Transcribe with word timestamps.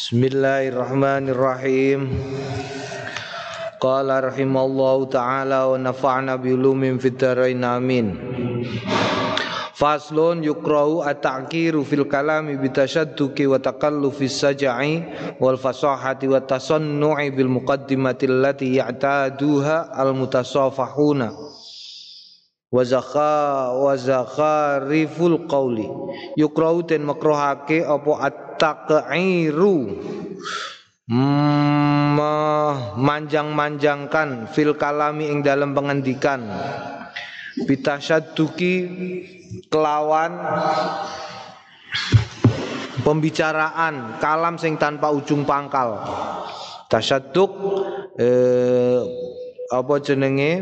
Bismillahirrahmanirrahim. 0.00 2.08
Qala 3.76 4.24
rahimallahu 4.24 5.12
taala 5.12 5.68
wa 5.68 5.76
nafa'na 5.76 6.40
bi 6.40 6.56
ulumin 6.56 6.96
fid 6.96 7.20
dharain 7.20 7.60
amin. 7.60 8.16
Faslun 9.76 10.40
yukrahu 10.40 11.04
at-ta'kiru 11.04 11.84
fil 11.84 12.08
kalami 12.08 12.56
bitashadduki 12.56 13.44
wa 13.44 13.60
takallufis 13.60 14.40
sajai 14.40 15.04
wal 15.36 15.60
fasahati 15.60 16.32
wa 16.32 16.40
tasannu'i 16.48 17.28
bil 17.36 17.52
muqaddimati 17.60 18.24
allati 18.24 18.80
ya'taduha 18.80 19.92
al 20.00 20.16
mutasafahuna 20.16 21.28
wa 22.70 22.86
zakha 22.86 23.74
wa 23.76 23.98
zakhariful 23.98 25.44
qawli 25.44 25.84
yukrahu 26.40 26.88
den 26.88 27.04
makruhake 27.04 27.84
apa 27.84 28.48
at-taqiru 28.60 29.96
manjang-manjangkan 33.00 34.52
fil 34.52 34.76
kalami 34.76 35.32
ing 35.32 35.40
dalam 35.40 35.72
pengendikan. 35.72 36.44
Bitasyaduki 37.66 38.74
kelawan 39.72 40.32
pembicaraan 43.02 44.20
kalam 44.22 44.54
sing 44.60 44.76
tanpa 44.76 45.10
ujung 45.10 45.42
pangkal. 45.48 45.98
Tasyaduk 46.86 47.50
eh, 48.20 49.00
apa 49.72 49.94
jenenge? 50.04 50.52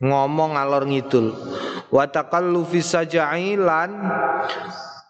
Ngomong 0.00 0.56
alor 0.56 0.88
ngidul. 0.88 1.36
Wa 1.92 2.08
takallufi 2.08 2.80
sajai 2.80 3.60
lan 3.60 3.92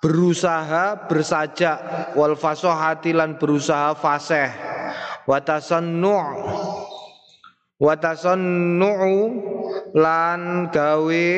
berusaha 0.00 1.06
bersajak 1.06 1.78
wal 2.16 2.34
berusaha 3.36 3.94
fasih. 3.94 4.48
Wa 5.28 5.38
tasannu' 5.44 6.80
wa 7.80 7.96
tasannu'u 7.96 9.16
lan 9.96 10.68
gawe 10.68 11.28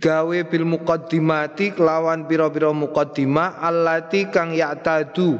gawe 0.00 0.38
bil 0.48 0.64
muqaddimati 0.64 1.76
kelawan 1.76 2.24
pira-pira 2.24 2.72
muqaddimah 2.72 3.60
allati 3.60 4.32
kang 4.32 4.56
ya'tadu 4.56 5.36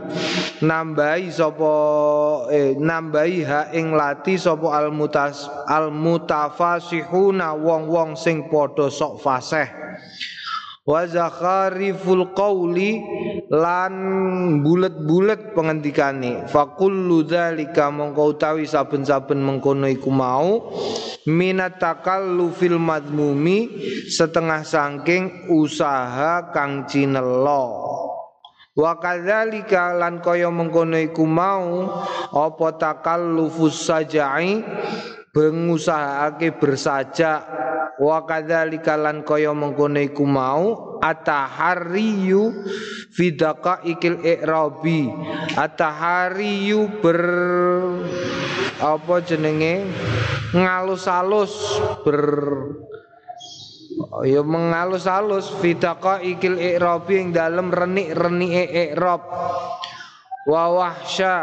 nambahi 0.60 1.32
sapa 1.32 1.72
eh, 2.52 2.76
nambahi 2.76 3.40
ha 3.48 3.72
ing 3.72 3.96
lati 3.96 4.36
sapa 4.36 4.68
al 4.68 4.92
mutas 4.92 5.48
al 5.64 5.88
mutafasihuna 5.88 7.56
wong-wong 7.56 8.20
sing 8.20 8.44
padha 8.52 8.92
sok 8.92 9.24
fasih 9.24 9.83
wa 10.84 11.08
zakhariful 11.08 12.36
qawli 12.36 13.00
lan 13.48 13.94
bulet-bulet 14.60 15.56
pengendikane 15.56 16.44
kullu 16.52 17.24
dzalika 17.24 17.88
mongko 17.88 18.36
utawi 18.36 18.68
saben-saben 18.68 19.40
mengkono 19.40 19.88
iku 19.88 20.12
mau 20.12 20.68
minat 21.24 21.80
takallufil 21.80 22.76
madmumi 22.76 23.72
setengah 24.12 24.60
sangking 24.60 25.48
usaha 25.48 26.52
kang 26.52 26.84
cinelo 26.84 27.96
Wa 28.74 28.98
kadzalika 28.98 29.94
lan 29.94 30.18
kaya 30.18 30.50
mengkono 30.50 30.98
iku 30.98 31.22
mau 31.30 31.86
apa 32.34 32.74
takallufus 32.74 33.86
sajai 33.86 34.66
bengusahake 35.34 36.54
bersajak 36.62 37.42
wa 37.98 38.22
kadzalika 38.22 38.94
lan 38.94 39.26
kaya 39.26 39.50
mengkono 39.50 39.98
iku 39.98 40.22
mau 40.22 40.94
atahariyu 41.02 42.64
fidaka 43.12 43.84
ikil 43.84 44.22
i'rabi. 44.22 45.10
Atahariyu 45.58 47.02
ber 47.02 47.20
apa 48.80 49.14
jenenge? 49.26 49.84
Ngalus-alus 50.54 51.52
ber 52.06 52.22
ya 54.22 54.42
mengalus-alus 54.42 55.50
fidaka 55.58 56.22
ikil 56.22 56.58
i'rabi 56.58 57.18
ing 57.18 57.28
dalem 57.34 57.74
renik-renike 57.74 58.94
i'rab 58.94 59.22
wa 60.44 60.64
wahsya 60.68 61.36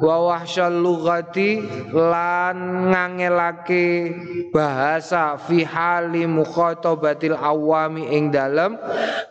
wa 0.00 0.16
wahsya 0.32 0.72
lughati 0.72 1.60
lan 1.92 2.88
ngangelake 2.88 4.12
bahasa 4.48 5.36
fi 5.36 5.64
hali 5.68 6.24
mukhatabatil 6.24 7.36
awami 7.36 8.08
ing 8.08 8.32
dalem 8.32 8.80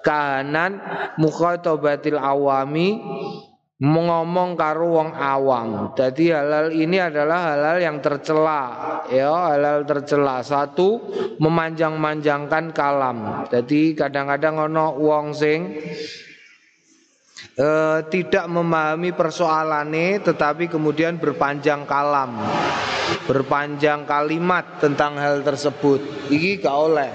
kahanan 0.05 0.77
mukhatabatil 1.17 2.21
awami 2.21 3.01
mengomong 3.81 4.53
karo 4.53 4.93
wong 4.93 5.09
awam. 5.17 5.97
Jadi 5.97 6.29
halal 6.29 6.69
ini 6.69 7.01
adalah 7.01 7.57
halal 7.57 7.81
yang 7.81 7.97
tercela, 7.97 8.63
ya 9.09 9.33
halal 9.33 9.81
tercela. 9.89 10.45
Satu 10.45 11.01
memanjang-manjangkan 11.41 12.77
kalam. 12.77 13.49
Jadi 13.49 13.97
kadang-kadang 13.97 14.69
ono 14.69 15.01
wong 15.01 15.33
sing 15.33 15.81
e, 17.55 17.69
tidak 18.11 18.45
memahami 18.47 19.11
persoalannya 19.15 20.21
tetapi 20.23 20.67
kemudian 20.71 21.17
berpanjang 21.17 21.87
kalam. 21.87 22.37
Berpanjang 23.27 24.07
kalimat 24.07 24.79
tentang 24.79 25.19
hal 25.19 25.43
tersebut. 25.43 26.31
Ini 26.31 26.63
gak 26.63 26.77
oleh. 26.77 27.11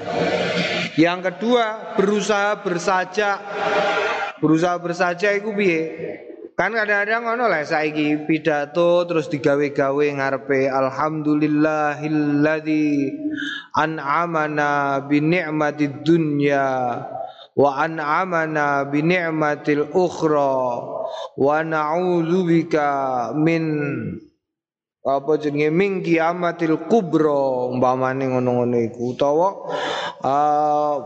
Yang 0.96 1.32
kedua 1.32 1.96
berusaha 1.96 2.60
bersaja 2.60 3.40
berusaha 4.36 4.76
bersaja 4.76 5.32
itu 5.32 5.48
biye 5.52 5.80
kan 6.56 6.72
kadang-kadang 6.72 7.24
ngono 7.24 7.48
lah 7.52 7.64
saiki 7.68 8.24
pidato 8.24 9.04
terus 9.04 9.28
digawe-gawe 9.28 10.06
ngarepe 10.16 10.72
alhamdulillahilladzi 10.72 13.12
an'amana 13.76 15.04
bi 15.04 15.20
ni'matid 15.20 16.00
dunya 16.00 16.96
wa 17.56 17.80
an'amana 17.80 18.84
bi 18.92 19.00
ni'matil 19.00 19.88
ukhra. 19.96 20.60
Wa 21.40 21.64
na'udzubika 21.64 23.32
min 23.32 23.64
apa 25.06 25.38
jenenge 25.40 25.72
min 25.72 26.04
kiamatil 26.04 26.84
kubra. 26.86 27.72
Umpamane 27.72 28.28
ngono-ngono 28.28 28.76
iku 28.84 29.16
utawa 29.16 29.48
uh, 30.20 30.96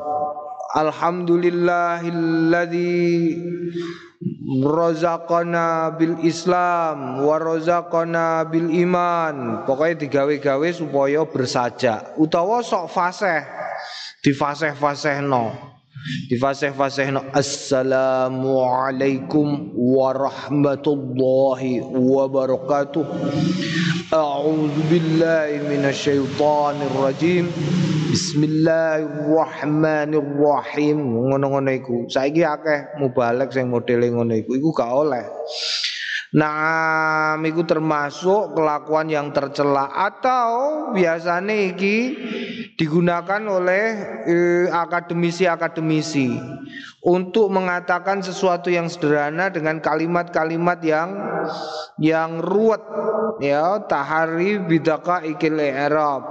alhamdulillahilladzi 0.75 2.99
rozakona 4.62 5.91
bil 5.97 6.21
Islam 6.22 7.25
wa 7.25 7.38
rozakona 7.41 8.44
bil 8.47 8.69
iman 8.69 9.65
pokoknya 9.67 10.06
digawe-gawe 10.06 10.69
supaya 10.71 11.27
bersaja 11.27 12.15
utawa 12.21 12.62
sok 12.62 12.87
fasih 12.93 13.43
di 14.21 14.37
fasih-fasih 16.00 17.12
no 17.12 17.21
di 17.21 17.21
fasih-fasih 17.28 17.37
Assalamualaikum 17.37 19.77
warahmatullahi 19.77 21.84
wabarakatuh. 21.84 23.05
A'udzu 24.11 24.83
billahi 24.88 25.61
minasyaitonir 25.69 26.97
rajim 27.05 27.53
Bismillahirrahmanirrahim. 28.11 30.99
Ngono-ngono 30.99 31.71
iku. 31.71 32.11
Saiki 32.11 32.43
akeh 32.43 32.99
mubalek 32.99 33.55
sing 33.55 33.71
modele 33.71 34.11
ngono 34.11 34.34
iku. 34.34 34.59
Iku 34.59 34.75
gak 34.75 34.91
oleh 34.91 35.22
Nah, 36.31 37.35
itu 37.43 37.67
termasuk 37.67 38.55
kelakuan 38.55 39.11
yang 39.11 39.35
tercela. 39.35 39.91
Atau 39.91 40.51
biasanya 40.95 41.75
iki 41.75 42.15
digunakan 42.79 43.43
oleh 43.51 43.85
eh, 44.31 44.67
akademisi-akademisi 44.71 46.39
untuk 47.03 47.51
mengatakan 47.51 48.23
sesuatu 48.23 48.71
yang 48.71 48.87
sederhana 48.87 49.51
dengan 49.51 49.83
kalimat-kalimat 49.83 50.79
yang 50.87 51.09
yang 51.99 52.38
ruwet 52.38 52.81
ya 53.43 53.83
tahari 53.91 54.62
bidaka 54.62 55.26
ikil 55.26 55.59
i'rab. 55.59 56.23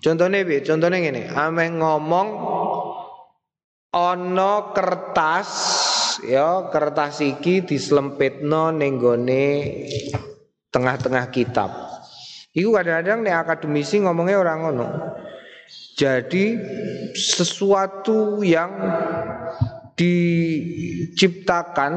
Contohnya 0.00 0.44
bi, 0.44 0.64
contohnya 0.64 1.00
gini, 1.00 1.28
ameh 1.28 1.76
ngomong 1.76 2.28
ono 3.94 4.54
kertas 4.74 5.48
ya 6.24 6.72
kertas 6.72 7.20
iki 7.20 7.60
dislempitno 7.64 8.72
ning 8.72 9.00
tengah-tengah 10.74 11.30
kitab. 11.30 11.70
Iku 12.54 12.70
kadang-kadang 12.74 13.26
nih 13.26 13.34
akademisi 13.34 13.98
ngomongnya 14.02 14.38
orang 14.38 14.58
ngono. 14.62 14.88
Jadi 15.94 16.58
sesuatu 17.14 18.42
yang 18.42 18.74
diciptakan 19.94 21.94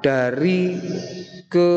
dari 0.00 0.80
ke 1.52 1.72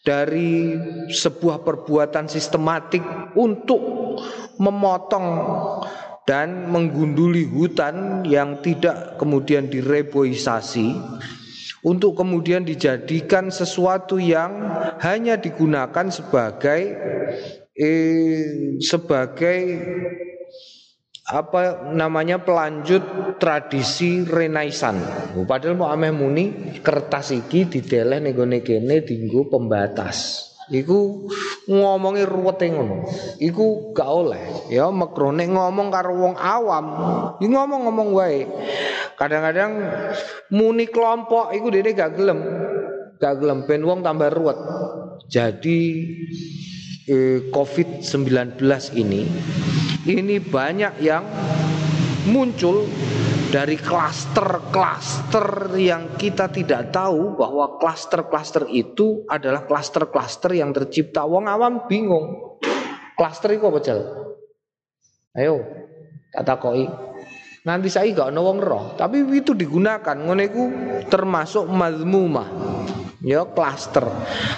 dari 0.00 0.80
sebuah 1.12 1.60
perbuatan 1.60 2.24
sistematik 2.24 3.04
untuk 3.36 4.16
memotong 4.56 5.28
dan 6.30 6.70
menggunduli 6.70 7.42
hutan 7.42 8.22
yang 8.22 8.62
tidak 8.62 9.18
kemudian 9.18 9.66
direboisasi 9.66 10.94
untuk 11.82 12.14
kemudian 12.14 12.62
dijadikan 12.62 13.50
sesuatu 13.50 14.22
yang 14.22 14.78
hanya 15.02 15.42
digunakan 15.42 16.06
sebagai 16.06 16.80
eh, 17.74 18.78
sebagai 18.78 19.58
apa 21.30 21.90
namanya 21.90 22.42
pelanjut 22.42 23.02
tradisi 23.42 24.22
renaisan. 24.22 25.02
Padahal 25.46 25.78
mau 25.78 25.90
ameh 25.90 26.14
muni 26.14 26.78
kertas 26.78 27.34
iki 27.34 27.66
dideleh 27.66 28.22
ning 28.22 28.38
gone 28.38 28.62
kene 28.62 29.02
dinggo 29.02 29.50
pembatas. 29.50 30.49
Iku 30.70 31.26
ngomongi 31.66 32.22
ruwet 32.22 32.62
ngono. 32.62 33.06
Iku 33.42 33.90
gak 33.90 34.10
oleh. 34.10 34.70
Ya 34.70 34.86
makrone 34.88 35.50
ngomong 35.50 35.90
karo 35.90 36.14
wong 36.14 36.34
awam. 36.38 36.86
Iki 37.42 37.50
ngomong-ngomong 37.50 38.08
wae. 38.14 38.46
Kadang-kadang 39.18 39.72
muni 40.54 40.86
kelompok 40.86 41.50
iku 41.50 41.74
dene 41.74 41.90
gak 41.90 42.14
gelem. 42.14 42.38
Gak 43.18 43.42
gelem 43.42 43.66
ben 43.66 43.82
wong 43.82 44.06
tambah 44.06 44.30
ruwet. 44.30 44.58
Jadi 45.26 45.78
eh, 47.10 47.50
COVID-19 47.50 48.62
ini 48.94 49.22
ini 50.08 50.40
banyak 50.40 51.02
yang 51.04 51.26
muncul 52.30 52.88
dari 53.50 53.74
klaster-klaster 53.74 55.74
yang 55.74 56.14
kita 56.14 56.46
tidak 56.54 56.94
tahu 56.94 57.34
bahwa 57.34 57.82
klaster-klaster 57.82 58.70
itu 58.70 59.26
adalah 59.26 59.66
klaster-klaster 59.66 60.54
yang 60.54 60.70
tercipta 60.70 61.26
wong 61.26 61.50
awam 61.50 61.90
bingung. 61.90 62.58
Klaster 63.18 63.58
itu 63.58 63.66
apa 63.66 63.78
jal? 63.82 64.00
Ayo, 65.34 65.66
tak 66.30 66.46
takoi. 66.46 66.86
Nanti 67.66 67.92
saya 67.92 68.08
gak 68.14 68.32
ono 68.32 68.40
wong 68.40 68.58
roh, 68.62 68.84
tapi 68.96 69.20
itu 69.34 69.52
digunakan 69.52 70.16
ngono 70.16 70.42
termasuk 71.10 71.68
mazmumah 71.68 72.48
ya 73.20 73.44
klaster. 73.52 74.08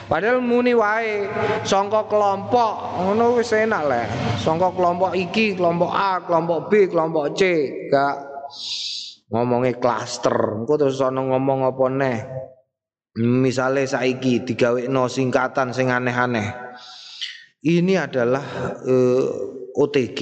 Padahal 0.07 0.39
muni 0.39 0.71
wae 0.71 1.27
sangka 1.67 2.07
kelompok 2.07 3.03
ngono 3.03 3.43
wis 3.43 3.51
enak 3.51 3.83
lah. 3.89 4.07
Sangka 4.39 4.71
kelompok 4.71 5.19
iki, 5.19 5.59
kelompok 5.59 5.91
A, 5.91 6.23
kelompok 6.23 6.71
B, 6.71 6.87
kelompok 6.87 7.35
C, 7.35 7.43
gak 7.91 8.32
ngomongnya 9.33 9.81
klaster. 9.81 10.63
Engko 10.63 10.77
terus 10.77 11.01
ana 11.01 11.25
ngomong 11.25 11.65
apa 11.67 11.85
neh. 11.89 12.19
Misalnya 13.23 13.85
saiki 13.85 14.41
no 14.89 15.09
singkatan 15.09 15.77
sing 15.77 15.93
aneh-aneh. 15.93 16.49
Ini 17.63 18.09
adalah 18.09 18.45
uh, 18.83 19.29
OTG. 19.77 20.21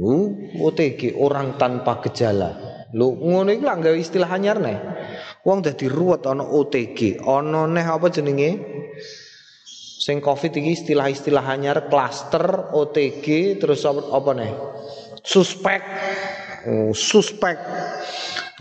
Uh, 0.00 0.56
OTG 0.58 1.14
orang 1.20 1.60
tanpa 1.60 2.00
gejala. 2.02 2.72
Lu 2.92 3.16
ngono 3.16 3.52
iki 3.52 3.64
lah 3.64 3.80
istilah 3.96 4.28
anyar 4.28 4.60
nih. 4.60 4.78
Wong 5.42 5.64
dadi 5.64 5.88
ruwet 5.88 6.28
ana 6.28 6.44
OTG, 6.46 7.24
ana 7.24 7.66
neh 7.66 7.82
apa 7.82 8.06
jenenge? 8.12 8.50
Sing 10.02 10.18
Covid 10.18 10.50
iki 10.58 10.74
istilah-istilah 10.74 11.46
anyar 11.46 11.86
klaster, 11.86 12.74
OTG, 12.74 13.58
terus 13.62 13.86
apa, 13.86 14.02
apa 14.10 14.30
nih? 14.34 14.52
Suspek. 15.22 15.82
Oh, 16.62 16.94
suspek. 16.94 17.58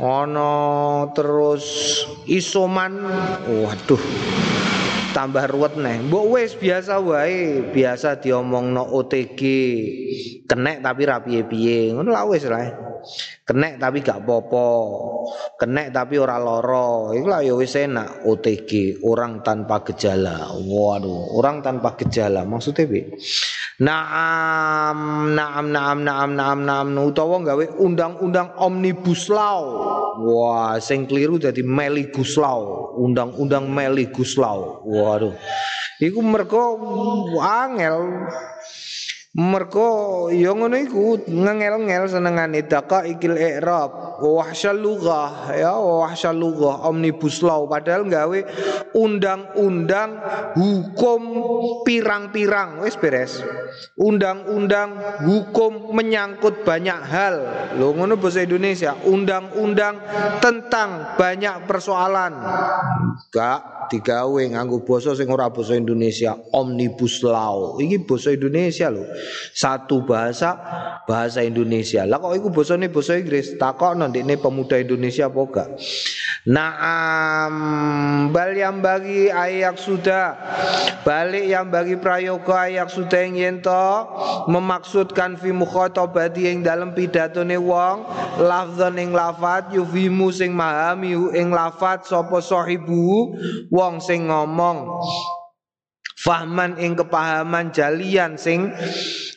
Ana 0.02 1.06
terus 1.14 1.66
isoman. 2.26 2.98
Waduh. 3.46 4.02
tambah 5.12 5.44
ruwet 5.52 5.76
nih. 5.76 6.08
Mbok 6.08 6.26
wis 6.40 6.56
biasa 6.56 7.04
wae, 7.04 7.68
biasa 7.76 8.24
diomongno 8.24 8.96
OTG. 8.96 9.42
Kenek 10.48 10.80
tapi 10.80 11.02
rapi 11.04 11.44
piye. 11.44 11.92
Ngono 11.92 12.16
lah 12.16 12.24
wis 12.26 12.48
lah. 12.48 12.91
Kenek 13.42 13.82
tapi 13.82 14.00
gak 14.06 14.24
popo. 14.24 14.70
Kenek 15.60 15.92
tapi 15.92 16.16
ora 16.18 16.40
loro. 16.40 17.12
Iku 17.12 17.28
lah 17.28 17.42
ya 17.44 17.54
wis 17.58 17.76
enak 17.76 18.26
OTG, 18.26 19.02
orang 19.06 19.44
tanpa 19.44 19.84
gejala. 19.86 20.54
Waduh, 20.56 21.36
orang 21.38 21.60
tanpa 21.66 21.98
gejala. 22.00 22.48
Maksudnya 22.48 22.86
bi? 22.88 23.02
Naam, 23.82 25.32
naam, 25.34 25.66
naam, 25.74 25.98
naam, 26.06 26.30
naam, 26.38 26.60
naam. 26.62 26.88
Utawa 27.02 27.42
gawe 27.42 27.82
undang-undang 27.82 28.54
omnibus 28.62 29.28
law. 29.28 29.62
Wah, 30.22 30.78
sing 30.78 31.10
keliru 31.10 31.42
jadi 31.42 31.66
meligus 31.66 32.38
law. 32.38 32.94
Undang-undang 33.02 33.66
meligus 33.66 34.38
law. 34.38 34.86
Waduh. 34.86 35.34
Iku 36.02 36.18
mergo 36.26 36.82
angel 37.38 38.26
Mergo 39.32 40.28
ya 40.28 40.52
ngono 40.52 40.76
iku 40.76 41.24
ngengel-ngel 41.24 42.04
senengane 42.12 42.68
ikil 43.08 43.40
i'rab 43.40 43.92
wahsyal 44.22 44.78
lughah 44.78 45.50
ya 45.50 45.74
wahsyal 45.74 46.38
lughah 46.38 46.86
omnibus 46.86 47.42
law. 47.42 47.66
Padahal 47.66 48.06
gawe 48.06 48.40
undang-undang 48.94 50.22
hukum 50.54 51.22
pirang-pirang. 51.82 52.86
Wis 52.86 52.94
beres. 52.96 53.42
Undang-undang 53.98 54.94
hukum 55.26 55.98
menyangkut 55.98 56.62
banyak 56.62 57.00
hal. 57.02 57.36
Lho 57.76 57.98
ngono 57.98 58.22
bahasa 58.22 58.46
Indonesia. 58.46 58.94
Undang-undang 59.10 59.98
tentang 60.38 61.18
banyak 61.18 61.66
persoalan. 61.66 62.38
Gak 63.34 63.90
digawe 63.90 64.42
nganggo 64.54 64.86
basa 64.86 65.18
sing 65.18 65.28
ora 65.34 65.50
basa 65.50 65.74
Indonesia. 65.74 66.38
Omnibus 66.54 67.26
law. 67.26 67.82
Iki 67.82 68.06
basa 68.06 68.30
Indonesia 68.36 68.94
lho. 68.94 69.08
Satu 69.56 70.06
bahasa 70.06 70.54
bahasa 71.10 71.42
Indonesia. 71.42 72.06
Lah 72.06 72.22
kok 72.22 72.36
iku 72.38 72.54
basane 72.54 72.92
basa 72.92 73.18
Inggris? 73.18 73.56
Takokno 73.58 74.11
ndekne 74.12 74.36
pemuda 74.36 74.76
Indonesia 74.78 75.32
apa 75.32 75.42
gak? 75.48 75.70
Naam 76.42 77.54
bal 78.34 78.52
yang 78.58 78.82
bagi 78.82 79.30
ayak 79.30 79.78
sudah 79.78 80.34
balik 81.06 81.46
yang 81.46 81.70
bagi 81.70 81.96
prayoga 82.02 82.66
ayak 82.66 82.90
sudah 82.90 83.22
yang 83.30 83.38
yento 83.38 84.10
memaksudkan 84.50 85.38
fi 85.38 85.54
mukhatabati 85.54 86.50
yang 86.50 86.66
dalam 86.66 86.98
pidatone 86.98 87.62
wong 87.62 88.10
lafzan 88.42 88.98
ing 88.98 89.14
lafat 89.14 89.70
yufimu 89.70 90.34
sing 90.34 90.50
mahami 90.58 91.14
ing 91.14 91.54
lafat 91.54 92.10
sapa 92.10 92.42
sahibu 92.42 93.38
wong 93.70 94.02
sing 94.02 94.28
ngomong 94.34 94.98
fahman 96.22 96.78
ing 96.78 96.94
kepahaman 96.94 97.74
jalian 97.74 98.38
sing 98.38 98.70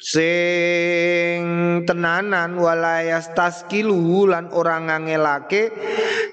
sing 0.05 1.41
tenanan 1.89 2.61
walayas 2.61 3.33
taskilu 3.33 4.29
lan 4.29 4.53
orang 4.53 4.93
ngangelake 4.93 5.73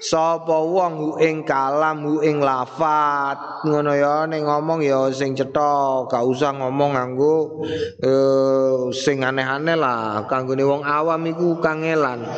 sapa 0.04 0.60
wong 0.60 1.16
ing 1.24 1.48
kalam 1.48 2.04
ing 2.20 2.44
lafat. 2.44 3.64
Ngono 3.64 3.96
ya 3.96 4.28
ning 4.28 4.44
ngomong 4.44 4.84
ya 4.84 5.08
sing 5.08 5.32
cetha 5.32 6.04
gak 6.04 6.24
usah 6.26 6.52
ngomong 6.52 7.00
nganggo 7.00 7.64
uh, 8.04 8.92
sing 8.92 9.24
aneh-aneh 9.24 9.78
lah. 9.78 10.28
Kanggone 10.28 10.68
wong 10.68 10.82
awam 10.84 11.24
iku 11.32 11.56
kangelan 11.64 12.28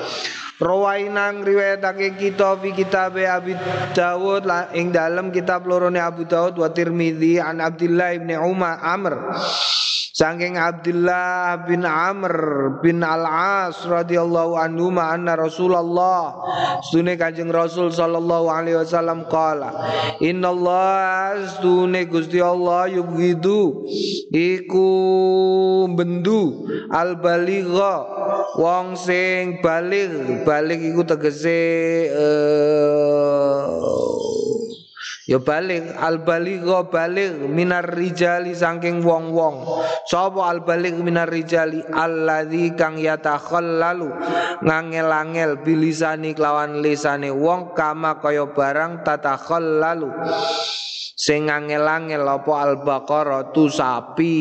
Rawainang 0.55 1.43
riwayatake 1.43 2.15
kita 2.15 2.55
fi 2.63 2.71
kitab 2.71 3.19
Abi 3.19 3.59
Dawud. 3.91 4.47
Ing 4.79 4.95
dalam 4.95 5.35
kitab 5.35 5.67
lorone 5.67 5.99
Abu 5.99 6.23
Dawud 6.23 6.55
wa 6.63 6.71
Tirmidzi 6.71 7.43
an 7.43 7.59
Abdullah 7.59 8.15
bin 8.23 8.39
Umar 8.39 8.79
Amr 8.79 9.35
Sangking 10.14 10.54
Abdullah 10.54 11.66
bin 11.66 11.83
Amr 11.83 12.35
bin 12.78 13.02
Al-As 13.02 13.83
radhiyallahu 13.83 14.54
anhu 14.54 14.94
anna 14.94 15.35
Rasulullah. 15.35 16.38
Sune 16.87 17.18
Kanjeng 17.18 17.50
Rasul 17.50 17.90
sallallahu 17.90 18.47
alaihi 18.47 18.78
wasallam 18.78 19.26
qala 19.26 19.75
Allah 20.23 21.35
sune 21.59 22.06
Gusti 22.06 22.38
Allah 22.38 22.87
yubghidu 22.94 23.90
iku 24.30 24.90
bendu 25.99 26.62
al 26.94 27.18
baligha 27.18 28.06
wong 28.54 28.94
sing 28.94 29.59
balik 29.66 30.47
balik 30.47 30.78
iku 30.78 31.02
tegese 31.02 32.06
uh, 32.14 33.66
Ya 35.25 35.40
balik 35.40 35.88
al 35.97 36.21
baligha 36.21 36.85
balik 36.93 37.49
minar 37.49 37.97
rijali 37.97 38.52
saking 38.52 39.00
wong-wong. 39.00 39.64
Sapa 40.04 40.52
al 40.52 40.69
balik 40.69 41.00
minar 41.00 41.33
rijali? 41.33 41.81
Alladzi 41.81 42.76
kang 42.76 43.00
yatakhallalu 43.00 44.12
ngangel-angel 44.61 45.64
bilisani 45.64 46.37
kelawan 46.37 46.85
lisane 46.85 47.33
wong 47.33 47.73
kama 47.73 48.21
kaya 48.21 48.52
barang 48.52 49.00
tatakhallalu 49.00 50.12
sing 51.14 51.49
angel-angel 51.49 52.26
apa 52.26 52.52
al-baqarah? 52.69 53.49
Tu 53.54 53.71
sapi. 53.73 54.37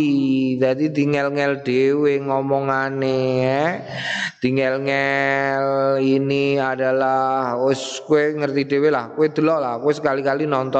Dadi 0.60 0.92
tinggal-ngel 0.92 1.64
dhewe 1.64 2.20
ngomongane 2.20 3.20
eh. 3.40 3.72
tinggal-ngel 4.42 6.04
ini 6.04 6.60
adalah 6.60 7.56
wis 7.64 8.04
kowe 8.04 8.20
ngerti 8.20 8.68
dhewe 8.68 8.90
lah 8.92 9.14
kowe 9.16 9.24
delok 9.24 9.60
lah 9.64 9.74
kowe 9.80 9.94
sekali-kali 9.94 10.44
nonton 10.44 10.73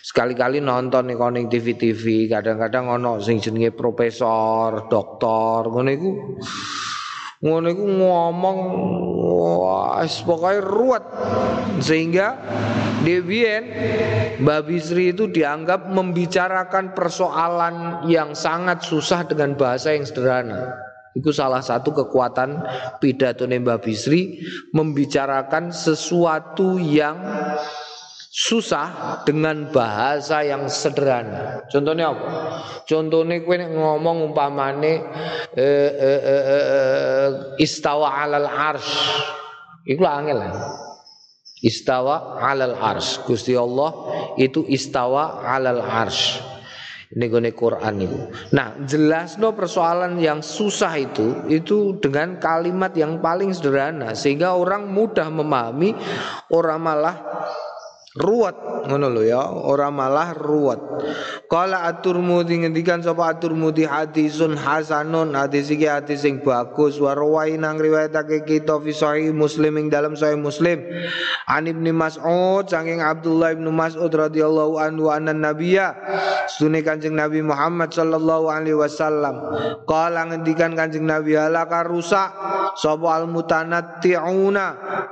sekali-kali 0.00 0.64
nonton 0.64 1.12
ning 1.12 1.20
koning 1.20 1.46
TV-TV 1.52 2.32
kadang-kadang 2.32 2.88
ono 2.88 3.20
sing 3.20 3.36
jenenge 3.38 3.76
profesor 3.76 4.88
doktor 4.88 5.68
ngono 5.68 5.90
iku 5.92 6.10
ngono 7.44 7.68
ngomong 7.76 8.58
wah 9.20 10.00
pokoknya 10.00 10.64
ruwet 10.64 11.04
sehingga 11.84 12.40
Devien 13.04 13.68
Mbak 14.40 14.60
Bisri 14.64 15.12
itu 15.12 15.28
dianggap 15.28 15.92
membicarakan 15.92 16.96
persoalan 16.96 18.08
yang 18.08 18.32
sangat 18.32 18.80
susah 18.80 19.28
dengan 19.28 19.52
bahasa 19.60 19.92
yang 19.92 20.08
sederhana. 20.08 20.72
Itu 21.12 21.30
salah 21.30 21.60
satu 21.60 21.92
kekuatan 21.92 22.64
pidato 22.98 23.44
Mbak 23.44 23.78
Bisri 23.84 24.40
membicarakan 24.72 25.70
sesuatu 25.70 26.80
yang 26.80 27.20
susah 28.34 29.22
dengan 29.22 29.70
bahasa 29.70 30.42
yang 30.42 30.66
sederhana. 30.66 31.62
Contohnya 31.70 32.10
apa? 32.10 32.26
Contohnya 32.82 33.38
kue 33.46 33.62
ngomong 33.62 34.34
umpamane 34.34 35.06
eh, 35.54 35.90
eh, 35.94 36.20
eh, 36.26 36.44
eh, 36.50 37.28
istawa 37.62 38.26
alal 38.26 38.50
arsh. 38.50 38.90
Iku 39.86 40.02
angel. 40.02 40.50
Istawa 41.62 42.42
alal 42.42 42.74
arsh. 42.74 43.22
Gusti 43.22 43.54
Allah 43.54 43.94
itu 44.34 44.66
istawa 44.66 45.46
alal 45.46 45.78
arsh. 45.78 46.42
Ini 47.14 47.30
gue 47.30 47.54
Quran 47.54 47.94
itu. 48.02 48.18
Nah, 48.50 48.74
jelas 48.90 49.38
no 49.38 49.54
persoalan 49.54 50.18
yang 50.18 50.42
susah 50.42 50.98
itu 50.98 51.46
itu 51.46 51.94
dengan 52.02 52.42
kalimat 52.42 52.90
yang 52.98 53.22
paling 53.22 53.54
sederhana 53.54 54.18
sehingga 54.18 54.58
orang 54.58 54.90
mudah 54.90 55.30
memahami, 55.30 55.94
orang 56.50 56.82
malah 56.82 57.14
ruwet 58.14 58.54
ngono 58.84 59.08
lho 59.10 59.22
ya. 59.24 59.42
Ora 59.48 59.88
malah 59.88 60.36
ruwet. 60.36 60.80
Qala 61.48 61.88
at-turmudi 61.88 62.64
ngendikan 62.64 63.00
sapa 63.00 63.32
at-turmudi 63.34 63.88
hadisun 63.88 64.54
hasanun. 64.54 65.32
Hadis 65.34 65.72
iki 65.72 65.88
hadis 65.88 66.22
sing 66.22 66.44
bagus. 66.44 67.00
Wa 67.00 67.16
rawai 67.16 67.56
nang 67.56 67.80
riwayatake 67.80 68.44
kita 68.44 68.76
fi 68.84 68.92
sahih 68.92 69.32
muslim 69.32 69.80
ing 69.80 69.86
dalam 69.88 70.14
sahih 70.14 70.36
muslim. 70.36 70.84
An 71.48 71.64
ibni 71.64 71.90
mas'ud 71.90 72.68
saking 72.68 73.00
Abdullah 73.00 73.56
ibnu 73.56 73.72
Mas'ud 73.72 74.12
radhiyallahu 74.12 74.80
anhu 74.80 75.12
anna 75.12 75.32
nabiyya 75.32 75.96
sunne 76.48 76.80
kanjeng 76.84 77.16
Nabi 77.16 77.40
Muhammad 77.40 77.92
sallallahu 77.92 78.52
alaihi 78.52 78.76
wasallam. 78.76 79.40
Qala 79.88 80.28
ngendikan 80.28 80.76
kanjeng 80.76 81.08
Nabi 81.08 81.36
halaka 81.36 81.84
rusak 81.88 82.30
sapa 82.76 83.08
al 83.16 83.26
mutanatti'una 83.28 84.66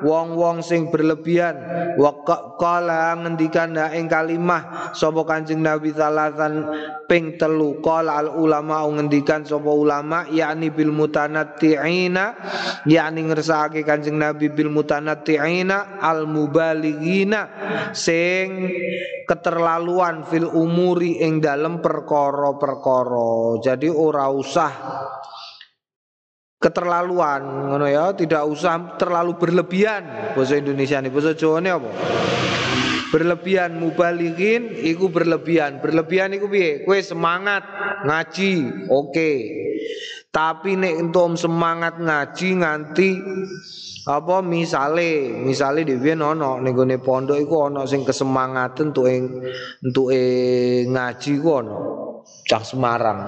wong-wong 0.04 0.60
sing 0.60 0.88
berlebihan. 0.92 1.56
Wa 1.96 2.24
qala 2.56 2.91
Qala 2.92 3.16
ngendikan 3.16 3.72
ing 3.96 4.04
kalimah 4.04 4.92
sapa 4.92 5.24
Kanjeng 5.24 5.64
Nabi 5.64 5.96
salatan 5.96 6.68
ping 7.08 7.40
telu. 7.40 7.80
Qala 7.80 8.20
al 8.20 8.28
ulama 8.36 8.84
ngendikan 8.84 9.48
sapa 9.48 9.72
ulama 9.72 10.28
yakni 10.28 10.68
bil 10.68 10.92
mutanatti'ina 10.92 12.24
yakni 12.84 13.20
ngersakake 13.32 13.80
Kanjeng 13.88 14.20
Nabi 14.20 14.52
bil 14.52 14.68
mutanatti'ina 14.68 16.04
al 16.04 16.28
mubalighina 16.28 17.48
sing 17.96 18.68
keterlaluan 19.24 20.28
fil 20.28 20.52
umuri 20.52 21.24
ing 21.24 21.40
dalem 21.40 21.80
perkara-perkara. 21.80 23.56
Jadi 23.64 23.88
ora 23.88 24.28
usah 24.28 24.72
keterlaluan 26.62 27.42
ngono 27.74 27.90
ya 27.90 28.14
tidak 28.14 28.46
usah 28.46 28.94
terlalu 28.94 29.34
berlebihan 29.34 30.32
bahasa 30.38 30.62
Indonesia 30.62 31.02
ini. 31.02 31.10
Bahasa 31.10 31.34
Jawa 31.34 31.58
ini 31.58 31.70
apa? 31.74 31.90
Berlebihan 33.10 33.76
mubaligin 33.82 34.70
iku 34.70 35.10
berlebihan. 35.10 35.82
Berlebihan 35.82 36.32
iku 36.38 36.46
piye? 36.46 36.86
Kowe 36.86 36.96
semangat 37.02 37.66
ngaji 38.06 38.52
oke. 38.88 39.10
Okay. 39.10 39.36
tapi 40.32 40.80
nek 40.80 40.96
entum 40.96 41.36
semangat 41.36 42.00
ngaji 42.00 42.64
nganti 42.64 43.10
apa 44.08 44.40
misale 44.40 45.28
misale 45.44 45.84
dhewe 45.84 46.16
ono 46.16 46.56
ning 46.56 46.72
gone 46.72 46.96
pondok 46.96 47.36
iku 47.36 47.68
ono 47.68 47.84
sing 47.84 48.00
kesemangatan 48.00 48.96
entuk 48.96 49.06
ing 49.12 49.44
ngaji 50.88 51.32
ku 51.36 51.48
ono. 51.52 51.78
Cah 52.42 52.64
Semarang 52.64 53.20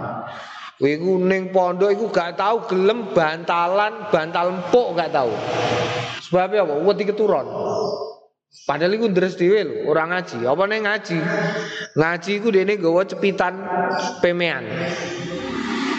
iku 0.83 1.23
ning 1.23 1.55
pondok 1.55 1.95
iku 1.95 2.11
gak 2.11 2.35
tau 2.35 2.67
gelem 2.67 3.15
bantalan, 3.15 4.11
bantal 4.11 4.51
empuk 4.51 4.99
gak 4.99 5.15
tau. 5.15 5.31
Sebabnya 6.25 6.67
apa? 6.67 6.75
Wedi 6.83 7.05
keturun. 7.07 7.47
Padahal 8.65 8.97
iku 8.97 9.07
ndres 9.13 9.37
dhewe 9.37 9.61
lho, 9.61 9.75
ora 9.93 10.09
ngaji. 10.09 10.47
Apa 10.49 10.63
nek 10.65 10.81
ngaji? 10.87 11.19
Ngaji 12.01 12.31
iku 12.41 12.49
dene 12.49 12.81
gawa 12.81 13.05
cepitan 13.05 13.55
pemean. 14.25 14.65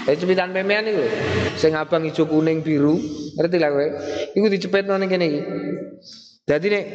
Eh 0.10 0.15
cepitan 0.17 0.50
pemean 0.50 0.88
iku 0.89 1.03
sing 1.62 1.77
abang 1.77 2.03
ijo 2.10 2.25
kuning 2.25 2.65
biru, 2.65 2.98
ngerti 3.38 3.58
lah 3.62 3.70
kowe? 3.70 3.88
Iku 4.34 4.46
dicepetno 4.50 4.98
ning 4.98 5.08
kene 5.12 5.25
iki. 5.29 5.41
Dadi 6.46 6.67
nek 6.70 6.86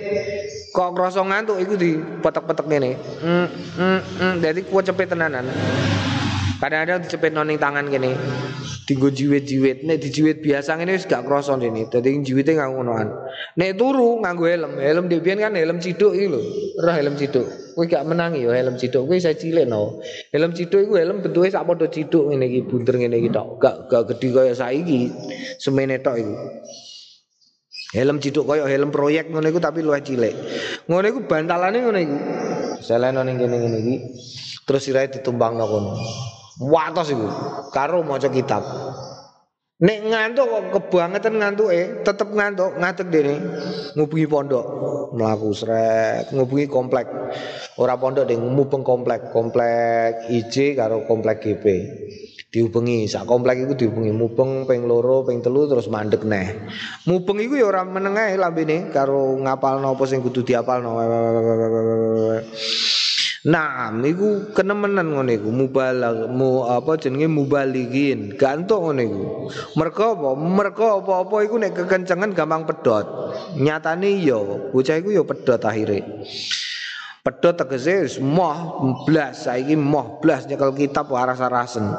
kok 0.71 0.91
krasa 0.95 1.23
ngantuk 1.23 1.59
iku 1.63 1.75
dipetek-petek 1.75 2.67
ngene. 2.67 2.91
Mm, 3.23 3.49
mm, 3.79 4.01
mm. 4.23 4.35
Dadi 4.43 4.61
kuat 4.67 4.91
cepet 4.91 5.11
tenanan. 5.11 5.47
Kadang-kadang 6.61 7.01
dicepet 7.09 7.33
noning 7.33 7.57
tangan 7.57 7.89
gini, 7.89 8.13
tinggu 8.85 9.09
jiwit-jiwit. 9.09 9.81
Nek 9.89 9.97
dijiwit 9.97 10.45
biasa 10.45 10.77
ini 10.77 11.01
gak 11.01 11.25
krasa 11.25 11.57
ini. 11.57 11.89
Dadi 11.89 12.21
jiwite 12.21 12.53
nggak 12.53 12.69
ngonoan. 12.77 13.09
Nek 13.57 13.81
turu 13.81 14.21
nganggo 14.21 14.45
helm. 14.45 14.77
Helm 14.77 15.09
dhewean 15.09 15.41
kan 15.41 15.57
helm 15.57 15.81
ciduk 15.81 16.13
iki 16.13 16.29
lho. 16.29 16.41
Ora 16.85 17.01
helm 17.01 17.17
ciduk. 17.17 17.49
Kowe 17.73 17.89
gak 17.89 18.05
menangi 18.05 18.45
ya 18.45 18.53
helm 18.53 18.77
ciduk. 18.77 19.09
Kowe 19.09 19.17
saya 19.17 19.33
cilik 19.41 19.65
no. 19.65 20.05
Helm 20.37 20.53
ciduk 20.53 20.85
iku 20.85 21.01
helm 21.01 21.25
bentuke 21.25 21.49
sak 21.49 21.65
padha 21.65 21.89
ciduk 21.89 22.29
ngene 22.29 22.45
iki, 22.53 22.61
bunder 22.69 22.95
ngene 23.01 23.17
iki 23.25 23.33
tok. 23.33 23.57
Gak 23.57 23.89
gak 23.89 24.03
gedhi 24.13 24.29
kaya 24.29 24.53
saiki. 24.53 25.09
Semene 25.57 25.97
tok 26.05 26.21
iku. 26.21 26.35
Helm 27.97 28.21
ciduk 28.21 28.45
kaya 28.45 28.69
helm 28.69 28.93
proyek 28.93 29.33
ngono 29.33 29.49
iku 29.49 29.65
tapi 29.65 29.81
luwih 29.81 30.05
cilik. 30.05 30.37
Ngono 30.93 31.09
iku 31.09 31.25
bantalane 31.25 31.89
ngono 31.89 31.99
iku. 32.05 32.17
Seleno 32.85 33.25
ning 33.25 33.41
kene 33.41 33.57
ngene 33.65 33.79
iki. 33.81 33.97
Terus 34.69 34.85
sirahe 34.85 35.09
ditumbangno 35.09 35.65
kono. 35.65 35.93
Watos 36.61 37.09
iku 37.09 37.25
karo 37.73 38.05
maca 38.05 38.29
kitab. 38.29 38.61
Nek 39.81 40.13
ngantuk 40.13 40.45
kok 40.45 40.65
kebangetan 40.77 41.41
ngantuke, 41.41 42.05
tetep 42.05 42.29
ngantuk, 42.37 42.77
ngadeg 42.77 43.09
dene 43.09 43.35
ngubungi 43.97 44.29
pondok, 44.29 44.67
mlaku 45.17 45.57
srek, 45.57 46.37
ngubungi 46.37 46.69
komplek. 46.69 47.09
Ora 47.81 47.97
pondok 47.97 48.29
ding 48.29 48.45
mubeng 48.45 48.85
komplek, 48.85 49.33
komplek 49.33 50.29
IJ 50.29 50.77
karo 50.77 51.09
komplek 51.09 51.41
GP. 51.41 51.65
Dihubungi 52.53 53.09
sak 53.09 53.25
komplek 53.25 53.65
iku 53.65 53.73
dihubungi 53.73 54.13
mubeng 54.13 54.69
ping 54.69 54.85
loro, 54.85 55.25
ping 55.25 55.41
telu 55.41 55.65
terus 55.65 55.89
mandek 55.89 56.29
neh. 56.29 56.69
Mubeng 57.09 57.41
iku 57.41 57.57
ya 57.57 57.73
ora 57.73 57.81
meneng 57.81 58.21
ae 58.21 58.37
lambene 58.37 58.93
karo 58.93 59.33
ngapalno 59.41 59.97
apa 59.97 60.05
sing 60.05 60.21
kudu 60.21 60.45
diapalno. 60.45 60.93
Nah, 63.41 63.89
niku 63.89 64.53
kenemenan 64.53 65.17
ngono 65.17 65.33
iku 65.33 65.49
mubalag 65.49 66.29
mu 66.29 66.69
apa 66.69 67.01
jenenge 67.01 67.25
mubaligin. 67.25 68.37
Gantuk 68.37 68.85
ngono 68.85 69.01
iku. 69.01 69.25
Mergo 69.81 70.05
apa? 70.13 70.29
Mergo 70.37 71.01
apa-apa 71.01 71.49
iku 71.49 71.57
nek 71.57 71.73
kekencengan 71.73 72.37
gampang 72.37 72.69
pedot. 72.69 73.33
Nyatane 73.57 74.13
iya, 74.13 74.37
bocah 74.69 74.97
iku 75.01 75.09
ya 75.17 75.25
pedot 75.25 75.57
akhire. 75.65 76.05
Pedot 77.25 77.57
tegese 77.57 78.21
moh 78.21 78.57
blas 79.09 79.49
saiki 79.49 79.73
moh 79.73 80.21
blas 80.21 80.45
nyekel 80.45 80.77
kitab 80.77 81.09
waras-arasen. 81.09 81.97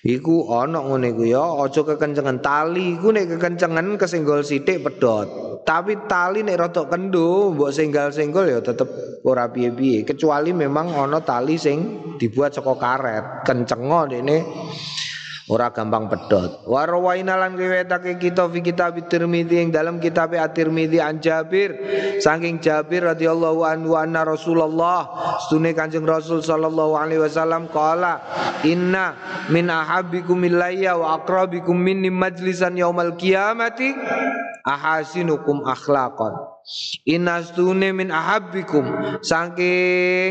Iku 0.00 0.48
ana 0.48 0.80
ngono 0.80 1.12
iku 1.12 1.28
ya, 1.28 1.44
aja 1.60 1.84
kekencengan. 1.84 2.40
Tali 2.40 2.96
iku 2.96 3.12
nek 3.12 3.36
kekencengan 3.36 4.00
kesenggol 4.00 4.40
sithik 4.40 4.80
pedot. 4.80 5.28
Tapi 5.60 6.08
tali 6.08 6.40
nek 6.40 6.56
rotok 6.56 6.88
kendo 6.88 7.52
mbok 7.52 7.68
senggal-senggol 7.68 8.48
ya 8.48 8.64
tetep 8.64 8.88
ora 9.28 9.52
piye-piye. 9.52 10.08
Kecuali 10.08 10.56
memang 10.56 10.96
ana 10.96 11.20
tali 11.20 11.60
sing 11.60 12.00
dibuat 12.16 12.56
saka 12.56 12.80
karet. 12.80 13.44
Kencengo 13.44 14.08
dene 14.08 14.40
ora 15.50 15.74
gampang 15.74 16.06
pedot. 16.06 16.62
Wa 16.62 16.86
rawaina 16.86 17.34
lan 17.34 17.58
riwayatake 17.58 18.22
kita 18.22 18.46
fi 18.46 18.62
kitab 18.62 18.94
Tirmizi 19.10 19.58
ing 19.58 19.74
dalam 19.74 19.98
kitab 19.98 20.30
At-Tirmizi 20.30 21.02
an 21.02 21.18
Jabir 21.18 21.74
saking 22.22 22.62
Jabir 22.62 23.10
radhiyallahu 23.10 23.66
anhu 23.66 23.98
anna 23.98 24.22
Rasulullah 24.22 25.10
sunne 25.50 25.74
Kanjeng 25.74 26.06
Rasul 26.06 26.46
sallallahu 26.46 26.94
alaihi 26.94 27.26
wasallam 27.26 27.66
qala 27.74 28.22
inna 28.62 29.18
min 29.50 29.66
ahabbikum 29.66 30.38
ilayya 30.46 30.94
wa 30.94 31.18
aqrabikum 31.18 31.74
minni 31.74 32.14
majlisan 32.14 32.78
yaumal 32.78 33.18
qiyamati 33.18 33.90
ahasinukum 34.62 35.66
akhlaqan 35.66 36.49
Inastune 37.10 37.90
min 37.90 38.14
ahabbikum. 38.14 39.18
Saking 39.26 40.30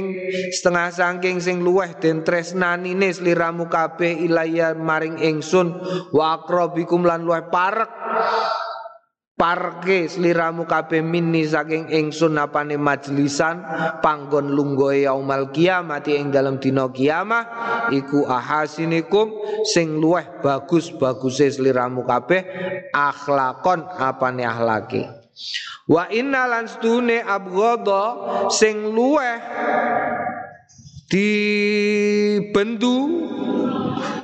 setengah 0.55 0.87
saking 0.95 1.43
sing 1.43 1.59
luweh 1.59 1.99
den 1.99 2.23
tresnanine 2.23 3.11
sliramu 3.11 3.67
kabeh 3.67 4.23
ilaya 4.23 4.71
maring 4.71 5.19
ingsun. 5.19 5.75
Wa 6.15 6.39
aqrabikum 6.39 7.03
lan 7.03 7.27
luweh 7.27 7.43
parek. 7.51 7.91
Parke 9.39 10.11
sliramu 10.11 10.67
kabeh 10.67 10.99
minni 10.99 11.47
saking 11.47 11.87
ingsun 11.91 12.35
apane 12.35 12.75
majlisan 12.75 13.63
panggon 14.03 14.51
lunggoe 14.51 15.07
yaumal 15.07 15.47
kiamat 15.51 16.07
ing 16.11 16.31
dalam 16.31 16.59
dina 16.59 16.87
kiamah. 16.91 17.43
Iku 17.91 18.27
ahasinikum 18.27 19.31
sing 19.67 19.99
luweh 19.99 20.39
bagus-baguse 20.39 21.51
sliramu 21.55 22.07
kabeh 22.07 22.47
akhlakon 22.95 23.83
apane 23.99 24.43
akhlake 24.43 25.19
wa 25.89 26.05
inna 26.13 26.45
lan 26.45 26.65
stune 26.69 27.23
abghadha 27.23 28.03
sing 28.53 28.93
luweh 28.93 29.39
bendu 32.53 32.97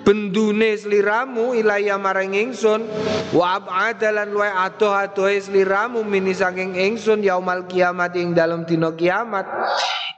bendune 0.05 0.77
sliramu 0.77 1.57
ilaya 1.57 1.97
marang 1.97 2.37
ingsun. 2.37 2.85
Wa 3.33 3.57
abadalan 3.57 4.29
wa 4.37 4.69
atuh 4.69 4.93
atuh 4.93 5.33
sliramu 5.41 6.05
mini 6.05 6.37
saking 6.37 6.77
ingsun 6.77 7.25
yaumal 7.25 7.65
kiamat 7.65 8.13
ing 8.13 8.37
dalam 8.37 8.63
dina 8.69 8.93
kiamat. 8.93 9.49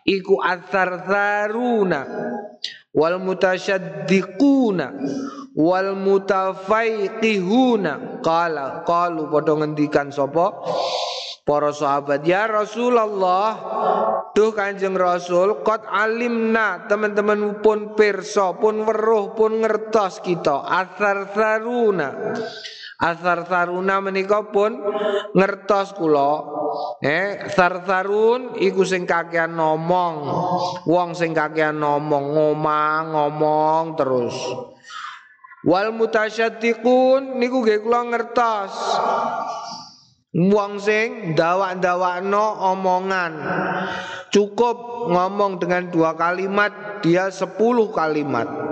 Iku 0.04 0.44
athar 0.44 1.08
tharuna 1.08 2.04
wal 2.92 3.16
mutasyaddiquna 3.24 4.88
wal 5.58 5.98
mutafaiqihuna. 5.98 8.22
Qala 8.22 8.86
qalu 8.86 9.34
padha 9.34 9.58
ngendikan 9.58 10.14
sapa? 10.14 10.54
Para 11.48 11.72
sahabat 11.72 12.28
ya 12.28 12.44
Rasulullah 12.44 13.56
tuh 14.36 14.52
kanjeng 14.54 15.00
Rasul 15.00 15.64
kot 15.66 15.82
alimna. 15.90 16.86
Teman-teman 16.86 17.64
pun 17.64 17.96
perso 17.98 18.54
pun 18.62 18.86
weruh 18.86 19.34
pun 19.34 19.64
ngertos 19.64 20.22
kita. 20.22 20.68
Asar 20.68 21.32
saruna. 21.32 22.36
Asar 23.00 23.48
saruna 23.48 24.04
menika 24.04 24.44
pun 24.52 24.76
ngertos 25.34 25.96
kula. 25.96 26.58
Eh 27.00 27.48
sar-sarun 27.54 28.60
iku 28.60 28.84
sing 28.84 29.08
kakean 29.08 29.56
ngomong 29.56 30.16
wong 30.86 31.16
sing 31.16 31.34
kakean 31.34 31.80
ngomong 31.80 32.36
ngomong 32.36 33.04
ngomong 33.14 33.96
terus 33.96 34.36
wal 35.68 35.92
mutasyaddiqun 35.92 37.36
niku 37.36 37.60
nggih 37.68 37.84
kula 37.84 38.08
ngertos. 38.08 38.74
Wong 40.32 40.80
sing 40.80 41.36
dawak-dawakno 41.36 42.46
omongan. 42.72 43.34
Cukup 44.32 45.08
ngomong 45.08 45.56
dengan 45.58 45.88
dua 45.88 46.12
kalimat 46.14 47.00
Dia 47.00 47.32
sepuluh 47.32 47.96
kalimat 47.96 48.67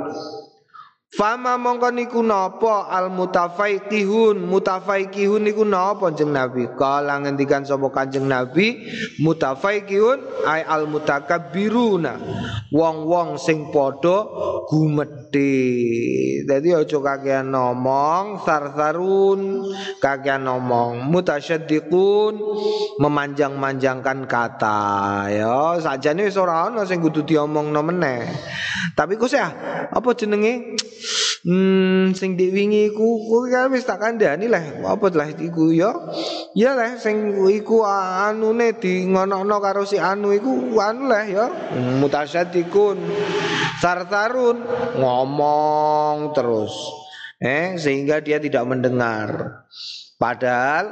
Fama 1.16 1.56
mongko 1.56 1.96
niku 1.96 2.20
napa 2.20 2.92
al 2.92 3.08
mutafaiqihun 3.08 4.36
mutafaiqihun 4.52 5.48
niku 5.48 5.64
napa 5.64 6.12
Kanjeng 6.12 6.36
Nabi? 6.36 6.68
Kala 6.76 7.24
ngendikan 7.24 7.64
sapa 7.64 7.88
Kanjeng 7.88 8.28
Nabi 8.28 8.84
mutafaiqihun 9.24 10.44
ay 10.44 10.68
al 10.68 10.92
mutakabbiruna 10.92 12.20
wong-wong 12.68 13.40
sing 13.40 13.72
padha 13.72 14.28
gumedhe. 14.68 15.56
Dadi 16.44 16.76
aja 16.76 17.00
kakean 17.00 17.48
ngomong 17.56 18.44
sarsarun 18.44 19.72
kakean 20.04 20.44
ngomong 20.44 21.00
mutasyaddiqun 21.16 22.36
memanjang-manjangkan 23.00 24.28
kata. 24.28 24.84
Ya 25.32 25.80
sajane 25.80 26.28
wis 26.28 26.36
ora 26.36 26.68
ana 26.68 26.84
sing 26.84 27.00
kudu 27.00 27.24
diomongno 27.24 27.80
meneh. 27.88 28.28
Tapi 29.00 29.16
kok 29.16 29.32
ya 29.32 29.48
apa 29.92 30.12
jenenge 30.12 30.76
Hmm, 31.46 32.18
sing 32.18 32.34
diwingi 32.34 32.90
iku 32.90 33.22
kuwi 33.22 33.54
kan 33.54 33.70
wis 33.70 33.86
tak 33.86 34.02
kandhani 34.02 34.50
lah. 34.50 34.82
Apa 34.82 35.14
lah 35.14 35.30
iku 35.30 35.70
ya? 35.70 35.94
Ya 36.58 36.74
lah 36.74 36.98
sing 36.98 37.38
iku 37.54 37.86
anune 37.86 38.74
di 38.82 39.06
ngono-ngono 39.06 39.62
karo 39.62 39.86
si 39.86 40.02
anu 40.02 40.34
iku 40.34 40.74
anu 40.82 41.06
lah 41.06 41.22
ya. 41.30 41.46
Mutasyadikun. 42.02 42.98
Sartarun 43.78 44.58
ngomong 44.98 46.34
terus. 46.34 46.74
Eh 47.38 47.78
sehingga 47.78 48.26
dia 48.26 48.42
tidak 48.42 48.66
mendengar. 48.66 49.62
Padahal 50.18 50.90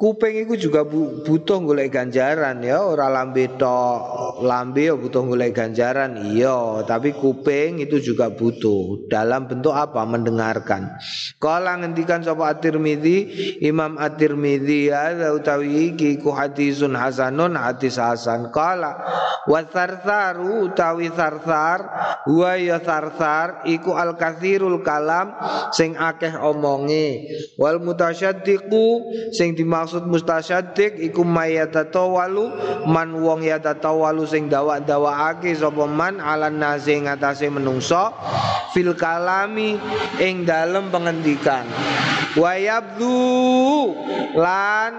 Kuping 0.00 0.48
itu 0.48 0.72
juga 0.72 0.80
butuh 0.88 1.60
golek 1.60 1.92
ganjaran 1.92 2.64
ya, 2.64 2.80
ora 2.80 3.12
lambe 3.12 3.52
tok. 3.60 4.40
Lambe 4.40 4.88
ya 4.88 4.96
butuh 4.96 5.28
golek 5.28 5.52
ganjaran, 5.52 6.32
iya, 6.32 6.80
tapi 6.88 7.12
kuping 7.12 7.84
itu 7.84 8.00
juga 8.00 8.32
butuh. 8.32 9.04
Dalam 9.12 9.44
bentuk 9.44 9.76
apa? 9.76 10.00
Mendengarkan. 10.08 10.96
Kala 11.36 11.76
ngendikan 11.84 12.24
sapa 12.24 12.48
At-Tirmizi, 12.48 13.28
Imam 13.60 14.00
At-Tirmizi 14.00 14.88
ya 14.88 15.12
utawi 15.36 15.92
iki 15.92 16.16
ku 16.16 16.32
hadisun 16.32 16.96
hasanun 16.96 17.60
hadis 17.60 18.00
hasan. 18.00 18.48
Kala 18.56 19.04
wa 19.44 19.60
sarsaru 19.68 20.72
utawi 20.72 21.12
sarsar 21.12 21.80
wa 22.24 22.52
ya 22.56 22.80
sarsar 22.80 23.68
iku 23.68 23.96
al-katsirul 23.96 24.80
kalam 24.80 25.36
sing 25.76 25.92
akeh 25.98 26.36
omongi 26.40 27.26
wal 27.58 27.82
mutasyaddiqu 27.82 28.88
sing 29.34 29.58
dimaksud 29.58 29.89
maksud 29.90 30.06
mustasyaddiq 30.06 31.02
iku 31.10 31.26
mayatatawalu 31.26 32.46
man 32.86 33.10
wong 33.10 33.42
yatatawalu 33.42 34.22
sing 34.22 34.46
dawa-dawaake 34.46 35.50
sapa 35.50 35.82
man 35.90 36.22
alan 36.22 36.62
nasi 36.62 36.94
ngatasé 36.94 37.50
menungso 37.50 38.14
fil 38.70 38.94
kalami 38.94 39.74
ing 40.22 40.46
dalem 40.46 40.94
pengendikan. 40.94 41.66
Wayabdu 42.38 43.18
lan 44.38 44.94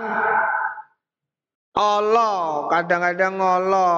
Allah 1.71 2.67
kadang-kadang 2.67 3.39
Allah 3.39 3.95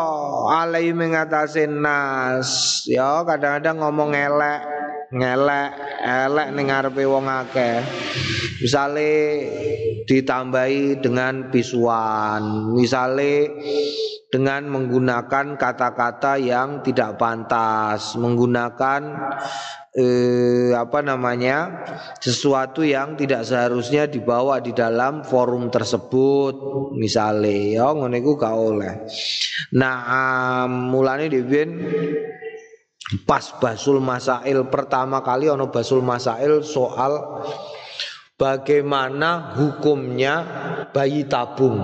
alai 0.61 0.93
mengatasi 0.93 1.65
nas 1.73 2.85
ya 2.85 3.25
kadang-kadang 3.25 3.81
ngomong 3.81 4.13
elek 4.13 4.61
ngelek 5.13 5.71
elek 6.01 6.47
ning 6.57 6.67
ngarepe 6.67 7.03
wong 7.05 7.25
akeh. 7.29 7.79
Misale 8.59 9.11
ditambahi 10.03 10.99
dengan 10.99 11.47
pisuan 11.47 12.73
misale 12.75 13.49
dengan 14.33 14.65
menggunakan 14.65 15.61
kata-kata 15.61 16.41
yang 16.41 16.81
tidak 16.81 17.21
pantas 17.21 18.17
menggunakan 18.17 19.01
eh, 19.93 20.73
apa 20.73 21.05
namanya 21.05 21.85
sesuatu 22.17 22.81
yang 22.81 23.13
tidak 23.13 23.45
seharusnya 23.45 24.09
dibawa 24.09 24.57
di 24.57 24.73
dalam 24.73 25.21
forum 25.21 25.69
tersebut 25.69 26.57
misalnya 26.97 27.93
ya 27.93 27.93
iku 27.93 28.31
gak 28.33 28.55
oleh. 28.57 28.93
Nah 29.77 29.97
um, 30.09 30.89
mulane 30.89 31.29
dhewe 31.29 31.61
pas 33.27 33.43
basul 33.59 33.99
masail 33.99 34.63
pertama 34.71 35.19
kali 35.19 35.51
ono 35.51 35.67
basul 35.67 35.99
masail 35.99 36.63
soal 36.63 37.43
bagaimana 38.39 39.53
hukumnya 39.55 40.43
bayi 40.91 41.27
tabung. 41.27 41.77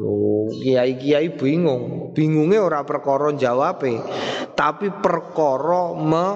Oh, 0.00 0.50
kiai-kiai 0.50 1.34
bingung. 1.38 2.10
Bingungnya 2.10 2.62
ora 2.66 2.82
perkara 2.82 3.30
jawab 3.38 3.86
tapi 4.58 4.90
perkara 4.90 5.94
me, 5.94 6.26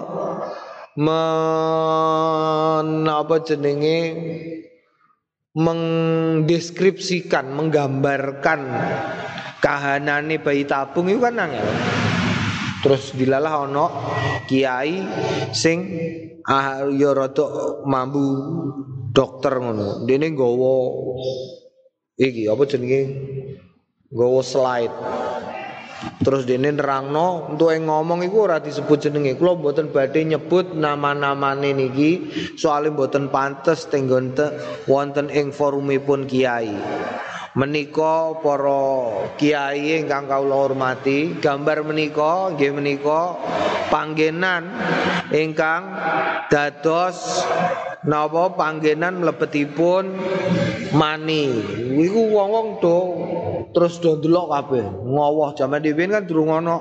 men 0.96 1.10
apa 3.04 3.42
jenenge 3.42 3.98
mengdeskripsikan 5.54 7.50
menggambarkan 7.52 8.60
kahanane 9.62 10.38
bayi 10.42 10.66
tabung 10.66 11.06
itu 11.10 11.22
kan 11.22 11.38
angel 11.38 11.62
Terus 12.84 13.16
dilalah 13.16 13.64
ono 13.64 13.86
kiai 14.44 15.00
sing 15.56 15.78
ah 16.44 16.84
ya 16.92 17.16
rada 17.16 17.80
mambu 17.88 18.24
dokter 19.08 19.56
ngono. 19.56 20.04
Dene 20.04 20.28
nggawa 20.28 20.74
iki 22.20 22.44
apa 22.44 22.62
jenenge? 22.68 23.02
Nggawa 24.12 24.40
slide. 24.44 24.96
Terus 26.20 26.44
dene 26.44 26.76
nerangno 26.76 27.56
untuk 27.56 27.72
ngomong 27.72 28.20
iku 28.28 28.44
ora 28.44 28.60
disebut 28.60 29.08
jenenge. 29.08 29.40
Kula 29.40 29.56
mboten 29.56 29.88
badhe 29.88 30.20
nyebut 30.20 30.76
nama-namane 30.76 31.72
niki 31.72 32.10
soalnya 32.60 32.92
mboten 32.92 33.32
pantes 33.32 33.88
tenggon 33.88 34.36
wonten 34.84 35.32
ing 35.32 35.56
forumipun 35.56 36.28
kiai. 36.28 36.76
Menika 37.54 38.34
para 38.42 38.82
kiai 39.38 40.02
ingkang 40.02 40.26
kawula 40.26 40.66
hormati 40.66 41.38
gambar 41.38 41.86
menika 41.86 42.50
nggih 42.54 42.74
menika 42.74 43.38
panggenan 43.94 44.74
ingkang 45.30 45.82
dados 46.50 47.46
napa 48.04 48.52
panggenan 48.58 49.22
mlebetipun 49.22 50.04
mani. 50.92 51.44
Iku 51.94 52.20
wong-wong 52.30 52.68
do 52.82 52.98
terus 53.72 53.98
do 54.02 54.18
ndelok 54.18 54.46
kabeh. 54.50 54.84
Ngowoh 54.84 55.56
jaman 55.56 55.80
dhewe 55.82 56.04
kan 56.10 56.26
durung 56.26 56.52
ana 56.52 56.76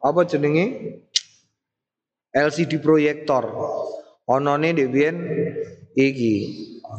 apa 0.00 0.20
jenenge? 0.26 0.66
LCD 2.34 2.82
proyektor. 2.82 3.46
Onone 4.26 4.74
ndek 4.74 5.14
iki 5.94 6.34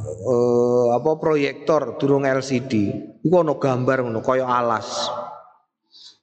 uh, 0.03 0.95
apa 0.95 1.11
proyektor 1.19 1.95
durung 1.95 2.27
LCD. 2.27 2.73
Iku 3.23 3.35
ono 3.41 3.55
gambar 3.55 4.05
ngono 4.05 4.19
kaya 4.21 4.45
alas. 4.45 5.09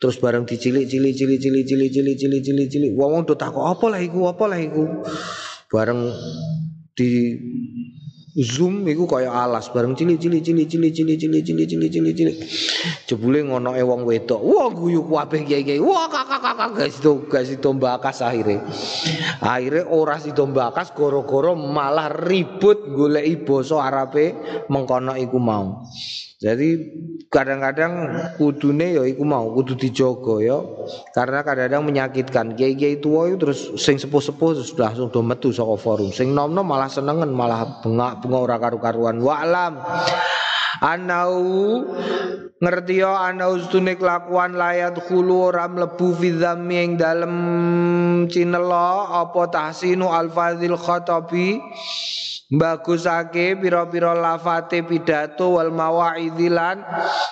Terus 0.03 0.19
bareng 0.19 0.43
dicilik 0.43 0.83
cilik 0.87 1.15
cilik 1.15 1.39
cilik 1.39 1.65
cilik 1.67 1.91
cilik 1.95 2.17
cilik 2.19 2.43
cilik 2.43 2.69
cilik. 2.69 2.93
Wong 2.99 3.23
do 3.23 3.39
takok 3.39 3.71
apa 3.71 3.87
lah 3.87 4.01
iku 4.03 4.27
apa 4.27 4.45
lah 4.51 4.59
iku. 4.59 4.85
Bareng 5.71 6.11
di 6.93 7.39
zoom 8.33 8.89
iku 8.89 9.05
kaya 9.05 9.29
alas 9.29 9.69
bareng 9.69 9.93
cilik 9.93 10.17
cilik 10.17 10.41
cilik 10.41 10.65
cilik 10.65 10.93
cilik 10.93 11.17
cilik 11.21 11.43
cilik 11.45 11.67
cilik 11.69 11.91
cilik 11.93 12.15
cilik. 12.17 12.37
Jebule 13.05 13.45
ngono 13.45 13.77
e 13.77 13.85
wong 13.85 14.09
wedok 14.09 14.41
wah 14.41 14.73
guyu 14.73 15.05
kabeh 15.05 15.45
kiai-kiai. 15.45 15.81
Wah 15.85 16.09
kakak 16.09 16.41
kakak 16.41 16.71
guys 16.73 16.97
itu 16.97 17.13
guys 17.29 17.51
itu 17.53 17.69
mbakas 17.69 18.25
akhirnya. 18.25 18.65
Akhirnya 19.45 19.85
ora 19.93 20.17
sido 20.17 20.49
mbakas 20.49 20.97
goro-goro 20.97 21.53
malah 21.53 22.09
ribut 22.09 22.89
golek 22.89 23.45
basa 23.45 23.85
Arabe 23.85 24.33
mengkono 24.73 25.13
iku 25.21 25.37
mau 25.37 25.85
jadi 26.43 26.69
kadang-kadang 27.31 28.19
kudune 28.35 28.99
ya 28.99 29.07
iku 29.07 29.23
mau 29.23 29.55
kudu 29.55 29.79
dijogo 29.79 30.43
ya. 30.43 30.59
Karena 31.15 31.47
kadang-kadang 31.47 31.87
menyakitkan. 31.87 32.59
Kiai-kiai 32.59 32.99
tuwa 32.99 33.31
itu 33.31 33.39
terus 33.39 33.61
sing 33.79 33.95
sepuh-sepuh 34.03 34.59
terus 34.59 34.75
langsung 34.75 35.07
do 35.15 35.23
metu 35.23 35.55
saka 35.55 35.79
forum. 35.79 36.11
Sing 36.11 36.35
nom-nom 36.35 36.67
malah 36.67 36.91
senengen 36.91 37.31
malah 37.31 37.79
bengak-bengok 37.87 38.43
ora 38.43 38.57
karu-karuan. 38.59 39.23
Wa'lam 39.23 39.79
anau 40.83 41.39
ngerti 42.59 43.07
yo 43.07 43.15
anau 43.15 43.55
stune 43.63 43.95
kelakuan 43.95 44.59
layat 44.59 44.99
khulu 45.07 45.55
ora 45.55 45.71
mlebu 45.71 46.19
fi 46.19 46.35
dzammi 46.35 46.75
ing 46.75 46.93
dalem 46.99 47.35
cinela 48.27 49.15
apa 49.23 49.47
tahsinu 49.47 50.11
alfazil 50.11 50.75
khatabi 50.75 51.63
bagusake 52.53 53.57
pira-pira 53.57 54.13
lafate 54.13 54.85
pidato 54.85 55.57
wal 55.57 55.73
mawaidzilan 55.73 56.85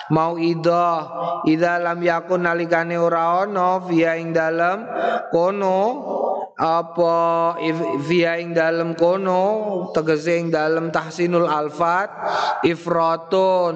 mau 0.09 0.33
idah 0.41 0.97
idza 1.45 1.77
lam 1.77 2.01
yakun 2.01 2.41
nalikane 2.41 2.97
ora 2.97 3.45
ana 3.45 3.77
ing 4.17 4.33
dalem 4.33 4.81
kono 5.29 5.77
apa 6.61 7.57
via 8.05 8.37
ing 8.37 8.53
dalem 8.53 8.93
kono 8.93 9.89
tegese 9.97 10.37
ing 10.37 10.53
dalem 10.53 10.93
tahsinul 10.93 11.49
alfat 11.49 12.13
ifratun 12.61 13.75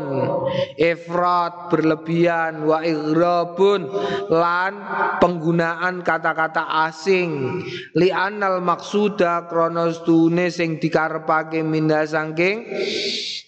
ifrat 0.77 1.73
berlebihan 1.73 2.61
wa 2.61 2.85
igrabun 2.85 3.89
lan 4.29 4.73
penggunaan 5.17 6.05
kata-kata 6.05 6.85
asing. 6.85 7.57
Li 7.97 8.13
anal 8.13 8.61
maksuda 8.61 9.49
kronos 9.49 10.05
tune 10.05 10.53
sing 10.53 10.77
dikarep 10.77 11.25
pake 11.25 11.65
minda 11.65 12.05
sangking 12.05 12.69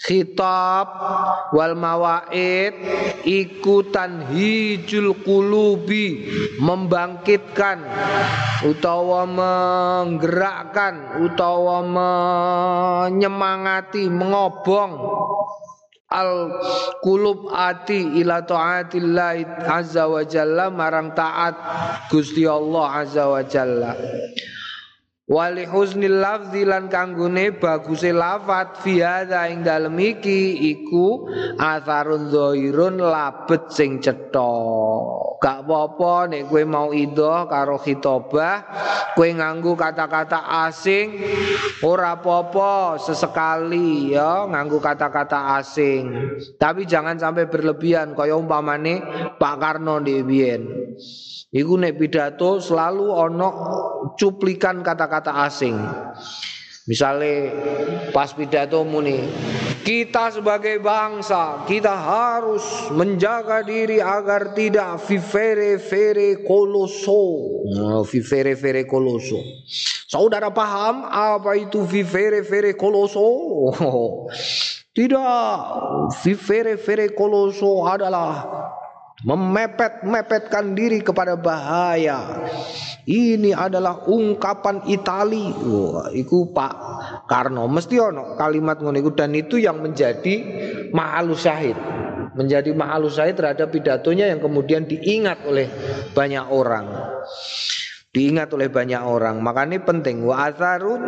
khitab 0.08 0.88
wal 1.52 1.76
mawaid 1.76 2.74
ikutan 3.28 4.24
hijul 4.32 5.12
kulubi 5.22 6.32
membangkitkan 6.64 7.84
utawa 8.64 9.27
menggerakkan 9.28 11.20
utawa 11.28 11.84
menyemangati 13.12 14.08
mengobong 14.08 14.94
al 16.08 16.56
kulub 17.04 17.52
ati 17.52 18.24
ila 18.24 18.48
taatillah 18.48 19.68
azza 19.68 20.08
wa 20.08 20.24
jalla 20.24 20.72
marang 20.72 21.12
taat 21.12 21.56
Gusti 22.08 22.48
Allah 22.48 23.04
azza 23.04 23.28
wa 23.28 23.44
jalla 23.44 23.92
Wali 25.28 25.68
husnil 25.68 26.24
lafzi 26.24 26.64
lan 26.64 26.88
kanggone 26.88 27.60
baguse 27.60 28.16
lafat 28.16 28.80
fi 28.80 29.04
hadza 29.04 29.52
ing 29.52 29.60
dalem 29.60 30.00
iki 30.00 30.56
iku 30.72 31.28
atharun 31.60 32.32
zahirun 32.32 32.96
labet 32.96 33.68
sing 33.68 34.00
cetha. 34.00 34.56
Gak 35.44 35.68
apa-apa 35.68 36.32
nek 36.32 36.48
kowe 36.48 36.64
mau 36.64 36.96
idoh 36.96 37.44
karo 37.52 37.76
khitobah, 37.76 38.72
kowe 39.20 39.28
nganggo 39.28 39.76
kata-kata 39.76 40.64
asing 40.64 41.20
ora 41.84 42.16
apa-apa 42.16 42.96
sesekali 42.96 44.16
ya 44.16 44.48
nganggo 44.48 44.80
kata-kata 44.80 45.60
asing. 45.60 46.08
Tapi 46.56 46.88
jangan 46.88 47.20
sampai 47.20 47.52
berlebihan 47.52 48.16
kaya 48.16 48.32
umpamane 48.40 49.04
Pak 49.36 49.56
Karno 49.60 50.00
di 50.00 50.24
Iku 51.48 51.80
nek 51.80 51.96
pidato 51.96 52.60
selalu 52.60 53.08
ono 53.08 53.50
cuplikan 54.20 54.84
kata-kata 54.84 55.17
asing. 55.26 55.80
Misalnya 56.88 57.52
pas 58.16 58.32
pidato 58.32 58.80
muni 58.88 59.28
kita 59.84 60.32
sebagai 60.32 60.80
bangsa 60.80 61.68
kita 61.68 61.92
harus 61.92 62.64
menjaga 62.96 63.60
diri 63.64 64.00
agar 64.00 64.56
tidak 64.56 64.96
vivere 65.04 65.80
vere 65.80 66.48
koloso. 66.48 67.24
Oh, 67.76 68.04
vivere 68.08 68.56
vere 68.56 68.88
koloso. 68.88 69.40
Saudara 70.08 70.48
paham 70.48 71.04
apa 71.08 71.60
itu 71.60 71.84
vivere 71.84 72.40
vere 72.40 72.72
koloso? 72.80 73.28
Tidak, 74.98 75.58
vivere 76.26 76.74
vere 76.74 77.14
koloso 77.14 77.86
adalah 77.86 78.50
memepet-mepetkan 79.22 80.74
diri 80.74 81.06
kepada 81.06 81.38
bahaya. 81.38 82.50
Ini 83.08 83.56
adalah 83.56 84.04
ungkapan 84.04 84.84
Itali. 84.92 85.48
Wah, 85.64 86.12
iku 86.12 86.52
Pak 86.52 86.74
Karno 87.24 87.64
mesti 87.72 87.96
ono 88.04 88.36
kalimat 88.36 88.84
ngono 88.84 89.00
iku 89.00 89.16
dan 89.16 89.32
itu 89.32 89.56
yang 89.56 89.80
menjadi 89.80 90.36
ma'alu 90.92 91.32
syahid. 91.32 91.80
Menjadi 92.36 92.76
ma'alu 92.76 93.08
syahid 93.08 93.40
terhadap 93.40 93.72
pidatonya 93.72 94.28
yang 94.28 94.44
kemudian 94.44 94.84
diingat 94.84 95.40
oleh 95.48 95.72
banyak 96.12 96.52
orang 96.52 96.86
diingat 98.18 98.50
oleh 98.58 98.74
banyak 98.74 98.98
orang. 98.98 99.38
Makanya 99.46 99.78
penting 99.86 100.26
wa 100.26 100.50
atharun 100.50 101.06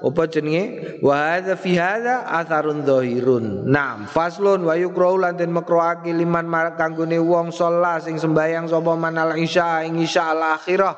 apa 0.00 0.22
jenenge? 0.32 0.96
Wa 1.04 1.36
hadza 1.36 1.60
fi 1.60 1.76
hadza 1.76 2.24
atharun 2.24 2.88
dhahirun. 2.88 3.68
Naam, 3.68 4.08
faslun 4.08 4.64
wa 4.64 4.72
yukrau 4.72 5.20
lan 5.20 5.36
den 5.36 5.52
makruhake 5.52 6.08
liman 6.08 6.48
kanggone 6.80 7.20
wong 7.20 7.52
sholat 7.52 8.08
sing 8.08 8.16
sembayang 8.16 8.64
sapa 8.72 8.96
manal 8.96 9.36
isya 9.36 9.84
ing 9.84 10.00
isya 10.00 10.32
akhirah. 10.56 10.96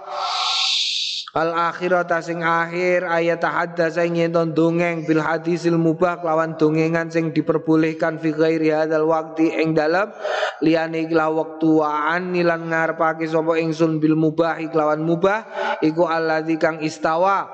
Al 1.31 1.55
akhirata 1.55 2.19
sing 2.19 2.43
akhir 2.43 3.07
ayat 3.07 3.39
tahadda 3.39 3.87
sing 3.87 4.19
yen 4.19 4.35
dongeng 4.35 5.07
bil 5.07 5.23
hadisil 5.23 5.79
mubah 5.79 6.19
lawan 6.27 6.59
dongengan 6.59 7.07
sing 7.07 7.31
diperbolehkan 7.31 8.19
fi 8.19 8.35
ghairi 8.35 8.75
hadzal 8.75 9.07
waqti 9.07 9.55
ing 9.63 9.71
dalem 9.71 10.11
liyane 10.59 11.07
ikla 11.07 11.31
wektu 11.31 11.87
wa 11.87 12.19
lan 12.19 12.61
ngarepake 12.67 13.31
sapa 13.31 13.63
ingsun 13.63 14.03
bil 14.03 14.19
mubah 14.19 14.59
iklawan 14.59 15.07
mubah 15.07 15.47
iku 15.87 16.11
alladzi 16.11 16.59
kang 16.59 16.83
istawa 16.83 17.47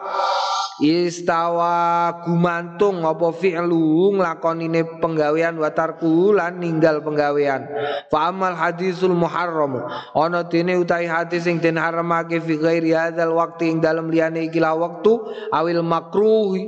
Istawa 0.77 2.13
gumantung 2.29 3.01
apa 3.09 3.33
fi'lu 3.33 4.13
nglakonine 4.13 5.01
penggawean 5.01 5.57
wa 5.57 5.73
tarku 5.73 6.37
lan 6.37 6.61
ninggal 6.61 7.01
penggawean. 7.01 7.65
Fa 8.13 8.29
amal 8.29 8.53
hadisul 8.53 9.17
muharram 9.17 9.81
ana 10.13 10.45
dene 10.45 10.77
utahi 10.77 11.09
hadis 11.09 11.49
sing 11.49 11.63
den 11.63 11.81
haramake 11.81 12.43
fi 12.45 12.61
ghairi 12.61 12.93
hadzal 12.93 13.33
waqti 13.33 13.73
ing 13.73 13.79
dalem 13.81 14.13
liyane 14.13 14.51
iki 14.51 14.61
la 14.61 14.77
wektu 14.77 15.17
awil 15.55 15.81
makruh 15.81 16.59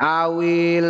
awil 0.00 0.88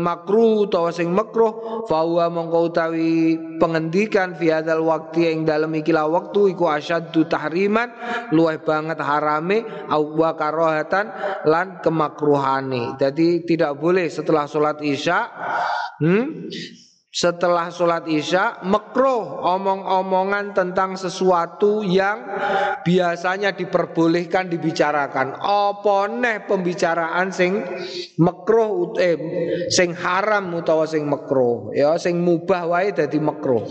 makruh 0.00 0.64
utawa 0.64 0.88
sing 0.88 1.10
makruh 1.10 1.84
fa 1.90 2.00
huwa 2.06 2.30
mongko 2.30 2.70
utawi 2.70 3.36
pengendikan 3.58 4.38
fi 4.38 4.54
hadzal 4.54 4.86
waqti 4.86 5.28
ing 5.28 5.44
dalem 5.44 5.74
iki 5.76 5.90
la 5.90 6.06
wektu 6.08 6.48
iku 6.48 6.70
asyaddu 6.70 7.26
tahriman 7.26 7.90
luwih 8.30 8.62
banget 8.62 9.02
harame 9.02 9.66
au 9.90 10.14
wa 10.14 10.32
karahatan 10.38 11.10
lan 11.44 11.73
kemakruhani. 11.80 12.98
Jadi 13.00 13.42
tidak 13.42 13.78
boleh 13.78 14.06
setelah 14.06 14.44
sholat 14.46 14.78
isya, 14.84 15.30
hmm, 16.02 16.50
setelah 17.14 17.70
sholat 17.70 18.10
isya 18.10 18.66
makruh 18.66 19.38
omong-omongan 19.46 20.50
tentang 20.50 20.98
sesuatu 20.98 21.86
yang 21.86 22.26
biasanya 22.82 23.54
diperbolehkan 23.54 24.50
dibicarakan. 24.50 25.38
Apa 25.38 26.10
neh 26.10 26.42
pembicaraan 26.42 27.30
sing 27.30 27.62
makruh 28.18 28.98
eh 28.98 29.14
sing 29.70 29.94
haram 29.94 30.58
utawa 30.58 30.90
sing 30.90 31.06
makruh 31.06 31.70
ya 31.70 31.94
sing 32.02 32.18
mubah 32.18 32.66
wae 32.66 32.90
dadi 32.90 33.22
makruh. 33.22 33.62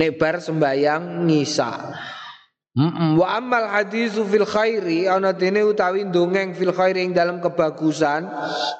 Nek 0.00 0.16
bar 0.16 0.40
sembayang 0.40 1.28
ngisa. 1.28 1.72
Mm 2.76 3.16
Wa 3.16 3.40
amal 3.40 3.72
hadisu 3.72 4.28
fil 4.28 4.44
khairi 4.44 5.08
ana 5.08 5.32
dene 5.32 5.64
utawi 5.64 6.04
dongeng 6.12 6.52
fil 6.52 6.76
khairi 6.76 7.08
ing 7.08 7.16
dalam 7.16 7.40
kebagusan 7.40 8.28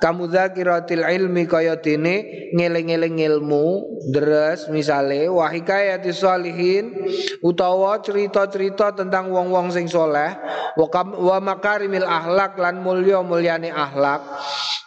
kamu 0.04 0.28
zakiratil 0.28 1.00
ilmi 1.00 1.48
kaya 1.48 1.80
dene 1.80 2.52
ngeling-eling 2.52 3.24
ilmu 3.24 3.96
deres 4.12 4.68
misale 4.68 5.32
wa 5.32 5.48
hikayati 5.48 6.12
salihin 6.12 6.92
utawa 7.40 7.96
cerita-cerita 8.04 8.92
tentang 8.92 9.32
wong-wong 9.32 9.72
sing 9.72 9.88
soleh 9.88 10.36
wa, 10.76 11.40
makarimil 11.40 12.04
akhlak 12.04 12.60
lan 12.60 12.84
mulya 12.84 13.24
mulyane 13.24 13.72
akhlak 13.72 14.20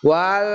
wal 0.06 0.54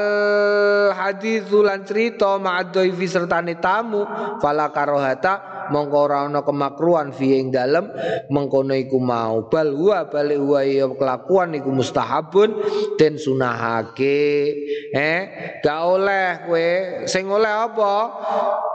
hadithu 0.95 1.67
lan 1.67 1.83
cerita 1.83 2.39
ma'adhaifi 2.39 3.07
sertane 3.11 3.59
tamu 3.59 4.07
fala 4.39 4.71
karohata 4.71 5.54
mongko 5.71 5.97
ora 6.09 6.27
ana 6.27 6.43
kemakruhan 6.43 7.15
fi 7.15 7.41
ing 7.41 7.55
dalem 7.55 7.89
mengkono 8.29 8.75
iku 8.75 8.99
mau. 8.99 9.47
Bal 9.47 9.73
huwa 9.73 10.05
huwa 10.11 10.61
ya 10.65 10.91
kelakuan 10.91 11.55
iku 11.57 11.71
mustahabun 11.71 12.59
den 12.99 13.17
sunahake. 13.21 14.53
Eh 14.93 15.21
gak 15.63 15.81
oleh 15.85 16.29
kowe. 16.45 16.69
Sing 17.09 17.29
oleh 17.31 17.53
apa? 17.53 17.95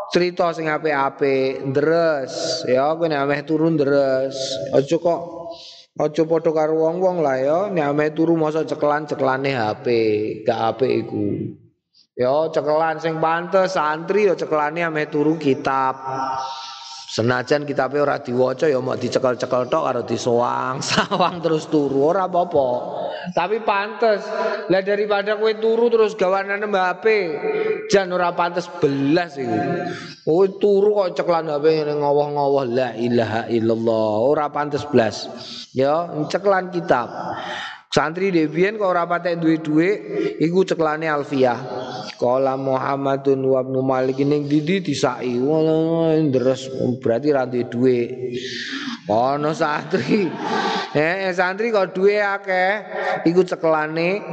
Cerita 0.10 0.50
sing 0.56 0.66
apik-apik 0.72 1.70
ndres. 1.70 2.64
Ya 2.66 2.94
kowe 2.96 3.06
nek 3.06 3.22
ameh 3.26 3.42
turun 3.46 3.78
ndres. 3.78 4.38
Aja 4.74 4.98
kok 4.98 5.22
aja 6.00 6.24
padha 6.24 6.52
karo 6.56 6.74
wong-wong 6.88 7.20
lah 7.20 7.38
ya. 7.38 7.60
Nek 7.68 7.86
ameh 7.94 8.10
turu 8.16 8.40
masa 8.40 8.66
cekelan-cekelane 8.66 9.52
HP 9.54 9.86
gak 10.48 10.60
apik 10.78 10.92
iku. 11.06 11.28
Ya 12.20 12.52
cekelan 12.52 13.00
sing 13.00 13.16
pantes 13.24 13.80
santri 13.80 14.28
ya 14.28 14.36
cekelane 14.36 14.84
ame 14.84 15.08
turu 15.08 15.40
kitab. 15.40 15.96
Senajan 17.10 17.66
kitabe 17.66 17.98
ora 17.98 18.22
diwaca 18.22 18.70
ya 18.70 18.78
mau 18.78 18.94
dicekel-cekel 18.94 19.66
tok 19.66 19.82
karo 19.82 20.02
disoang, 20.06 20.78
sawang 20.86 21.42
terus 21.42 21.66
turu 21.66 22.14
ora 22.14 22.30
apa-apa. 22.30 22.70
Tapi 23.34 23.66
pantes. 23.66 24.22
Lah 24.70 24.86
daripada 24.86 25.34
kowe 25.42 25.50
turu 25.58 25.90
terus 25.90 26.14
gawanane 26.14 26.70
HP, 26.70 27.06
jan 27.90 28.14
ora 28.14 28.30
pantes 28.38 28.70
belas 28.78 29.42
iku. 29.42 29.58
Kowe 30.22 30.46
turu 30.62 31.02
kok 31.02 31.18
ceklan 31.18 31.50
HP 31.50 31.82
ngene 31.82 31.98
ngowoh-ngowoh 31.98 32.66
la 32.70 32.94
ilaha 32.94 33.50
illallah, 33.50 34.10
ora 34.30 34.46
pantes 34.54 34.86
belas. 34.86 35.26
Ya, 35.74 36.14
ceklan 36.30 36.70
kitab. 36.70 37.10
Santri 37.90 38.30
Devian 38.30 38.78
kok 38.78 38.86
ora 38.86 39.10
patek 39.10 39.42
duwe-duwe 39.42 39.90
iku 40.38 40.62
ceklane 40.62 41.10
Alfiah. 41.10 41.58
Kala 42.22 42.54
Muhammadun 42.54 43.42
wa 43.42 43.66
Ibnu 43.66 43.82
Malik 43.82 44.22
ning 44.22 44.46
didi 44.46 44.78
disai. 44.78 45.42
Ndres 46.22 46.70
berarti 47.02 47.34
ra 47.34 47.50
duwe 47.50 47.66
duwe. 47.66 47.98
Ono 49.10 49.52
santri. 49.58 50.30
Eh, 50.90 51.30
santri 51.38 51.70
kok 51.70 51.94
duwe 51.94 52.18
akeh 52.18 52.74
iku 53.30 53.46
ceklane 53.46 54.26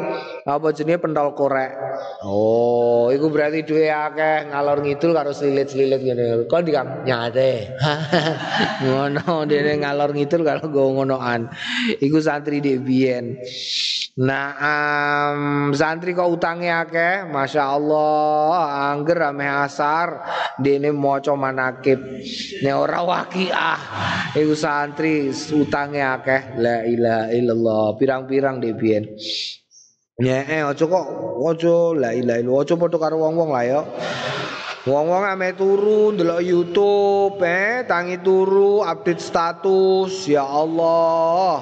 apa 0.46 0.70
jenenge 0.70 1.02
pentol 1.02 1.34
korek. 1.34 1.74
Oh, 2.22 3.10
iku 3.10 3.26
berarti 3.34 3.66
duwe 3.66 3.90
akeh 3.90 4.46
ngalor 4.54 4.78
ngidul 4.78 5.10
karo 5.10 5.34
slilit-slilit 5.34 5.98
ngene. 5.98 6.46
Kok 6.46 6.62
dikam 6.62 7.02
nyate. 7.02 7.74
Ngono 8.86 9.42
dene 9.50 9.82
ngalor 9.82 10.14
ngidul 10.14 10.46
karo 10.46 10.70
go 10.70 10.94
ngonoan. 10.94 11.50
Iku 11.98 12.22
santri 12.22 12.62
Devian. 12.62 13.42
Nah, 14.16 14.48
um, 14.56 15.76
santri 15.76 16.16
kok 16.16 16.32
utange 16.32 16.72
akeh, 16.72 17.28
masya 17.28 17.68
Allah, 17.68 18.88
angger 18.88 19.28
ame 19.28 19.44
asar, 19.44 20.24
dene 20.56 20.88
maca 20.88 21.36
manakib, 21.36 22.00
ne 22.64 22.70
ora 22.72 23.04
wakiah, 23.04 23.76
iku 24.32 24.56
santri 24.56 25.28
utange 25.52 26.00
akeh, 26.00 26.56
la 26.56 26.80
ilaha 26.88 27.28
illallah, 27.28 27.84
pirang-pirang 28.00 28.56
debien. 28.56 29.04
Nyee, 30.16 30.64
ojo 30.64 30.88
kok, 30.88 31.06
ojo 31.44 31.92
la 31.92 32.16
ilaha 32.16 32.40
illallah, 32.40 32.64
ojo 32.64 32.74
padha 32.80 32.96
karo 32.96 33.20
wong-wong 33.20 33.52
lah 33.52 33.64
ya. 33.68 33.80
Wong-wong 34.88 35.28
ame 35.28 35.52
turu 35.52 36.16
ndelok 36.16 36.40
YouTube, 36.40 37.36
eh 37.44 37.84
tangi 37.84 38.16
turu 38.24 38.80
update 38.80 39.20
status, 39.20 40.24
ya 40.24 40.40
Allah. 40.40 41.60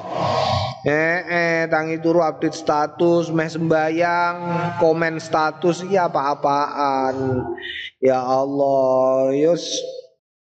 Eh, 0.86 1.18
eh 1.26 1.60
tangi 1.66 1.98
turu 1.98 2.22
update 2.22 2.54
status, 2.54 3.34
meh 3.34 3.50
sembayang, 3.50 4.36
komen 4.78 5.18
status 5.18 5.82
iki 5.82 5.98
apa-apaan. 5.98 7.42
Ya 7.98 8.22
Allah, 8.22 9.34
yus 9.34 9.82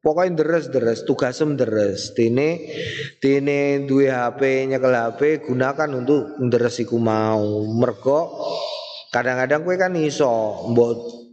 pokoknya 0.03 0.43
deres-deres, 0.43 1.07
tugasem 1.07 1.55
deres. 1.55 2.11
Tini, 2.11 2.67
tini 3.23 3.87
duwe 3.87 4.11
HP, 4.11 4.67
nyekel 4.67 4.93
HP, 4.93 5.47
gunakan 5.47 5.89
untuk 5.95 6.35
deres 6.51 6.77
iku 6.83 6.99
mau. 6.99 7.63
Mergo 7.71 8.29
kadang-kadang 9.09 9.63
kue 9.63 9.79
kan 9.79 9.95
iso, 9.95 10.67
mbok 10.69 11.23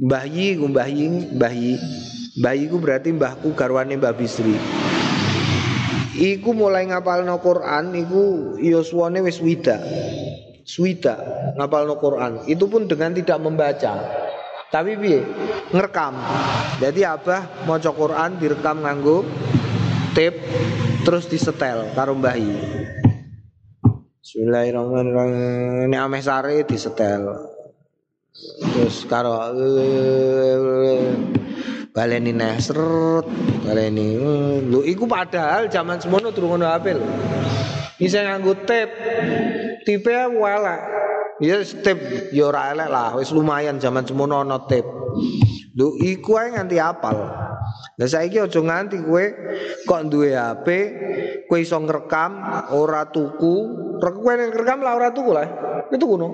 Mbah 0.00 0.24
Yi 0.24 0.56
ku 0.56 0.64
Mbah 0.72 0.88
Yi, 0.88 1.06
Mbah 1.36 1.52
Yi. 1.52 1.76
Mbah 2.40 2.54
Yi 2.56 2.64
ku 2.72 2.80
berarti 2.80 3.12
mbahku 3.12 3.52
garwane 3.52 4.00
Mbah 4.00 4.16
Bisri. 4.16 4.56
Iku 6.16 6.56
mulai 6.56 6.88
ngapalno 6.88 7.36
Quran 7.44 7.92
iku 7.92 8.56
yuswane 8.56 9.20
wis 9.20 9.44
wida. 9.44 9.76
Swida 10.64 11.20
ngapalno 11.60 12.00
Quran. 12.00 12.48
Itu 12.48 12.72
pun 12.72 12.88
dengan 12.88 13.12
tidak 13.12 13.44
membaca. 13.44 13.92
Tapi 14.70 14.94
piye? 14.94 15.26
Ngerekam. 15.74 16.14
Jadi 16.78 17.02
Abah 17.02 17.66
maca 17.66 17.90
Quran 17.90 18.38
direkam 18.38 18.86
nganggo 18.86 19.26
tape 20.14 20.38
terus 21.02 21.26
disetel 21.26 21.90
karo 21.98 22.14
Mbah 22.14 22.36
Yi. 22.38 22.54
Bismillahirrahmanirrahim. 24.22 25.90
Ini 25.90 25.96
ameh 25.98 26.22
sare 26.22 26.62
disetel 26.62 27.50
terus 28.60 29.04
karo 29.04 29.52
baleni 31.90 32.32
neh 32.32 32.56
seret 32.62 33.26
baleni 33.66 34.16
lu 34.64 34.86
iku 34.86 35.04
padahal 35.04 35.66
zaman 35.66 35.98
semono 35.98 36.30
durung 36.30 36.56
ono 36.56 36.70
HP 36.70 36.86
lho 36.96 37.06
bisa 37.98 38.22
nganggo 38.24 38.54
tape 38.64 38.94
tipe 39.84 40.14
elek 40.14 40.80
ya 41.40 41.64
tape 41.82 42.30
ya 42.30 42.52
ora 42.52 42.70
elek 42.76 42.88
lah. 42.88 43.08
Wis 43.16 43.32
lumayan 43.32 43.80
zaman 43.80 44.04
semono 44.04 44.44
ono 44.44 44.68
tape 44.68 44.88
lu 45.74 45.96
iku 46.00 46.36
ae 46.36 46.52
nganti 46.54 46.76
apal. 46.76 47.16
Lah 47.96 48.08
saiki 48.08 48.40
aja 48.42 48.60
nganti 48.60 49.00
kowe 49.00 49.24
kok 49.86 50.02
duwe 50.10 50.34
HP 50.36 50.66
kowe 51.48 51.58
iso 51.60 51.78
ngrekam 51.80 52.32
ora 52.76 53.08
tuku. 53.08 53.54
Kowe 54.00 54.32
ngrekam 54.36 54.84
lah 54.84 54.92
ora 54.96 55.08
tuku 55.10 55.30
lah. 55.32 55.46
Itu 55.90 56.06
kuno 56.06 56.28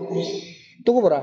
tuku 0.87 1.03
ora 1.03 1.21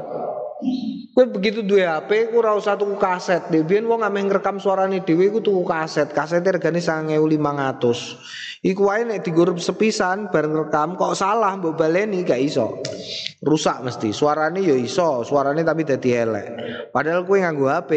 Kowe 1.14 1.30
begitu 1.30 1.62
duwe 1.62 1.86
HP, 1.86 2.34
ku 2.34 2.42
ora 2.42 2.56
usah 2.58 2.74
tuku 2.80 2.96
kaset. 2.98 3.52
Debian 3.52 3.86
wong 3.86 4.02
ameh 4.02 4.26
ngrekam 4.26 4.58
suarane 4.58 5.04
dhewe 5.04 5.30
iku 5.30 5.44
tuku 5.44 5.62
kaset. 5.62 6.10
Kaset 6.10 6.42
regane 6.42 6.82
9500. 6.82 8.64
Iku 8.64 8.88
wae 8.88 9.04
nek 9.04 9.28
digurup 9.28 9.60
sepisan 9.60 10.32
bareng 10.32 10.56
rekam 10.56 10.96
kok 10.96 11.20
salah 11.20 11.54
mbok 11.60 11.76
baleni 11.76 12.24
gak 12.24 12.40
iso. 12.40 12.80
Rusak 13.44 13.84
mesti. 13.84 14.16
Suarane 14.16 14.64
yo 14.64 14.74
iso, 14.80 15.28
suarane 15.28 15.68
tapi 15.68 15.84
dadi 15.84 16.16
elek. 16.16 16.48
Padahal 16.96 17.28
kowe 17.28 17.38
nganggo 17.38 17.68
HP, 17.68 17.92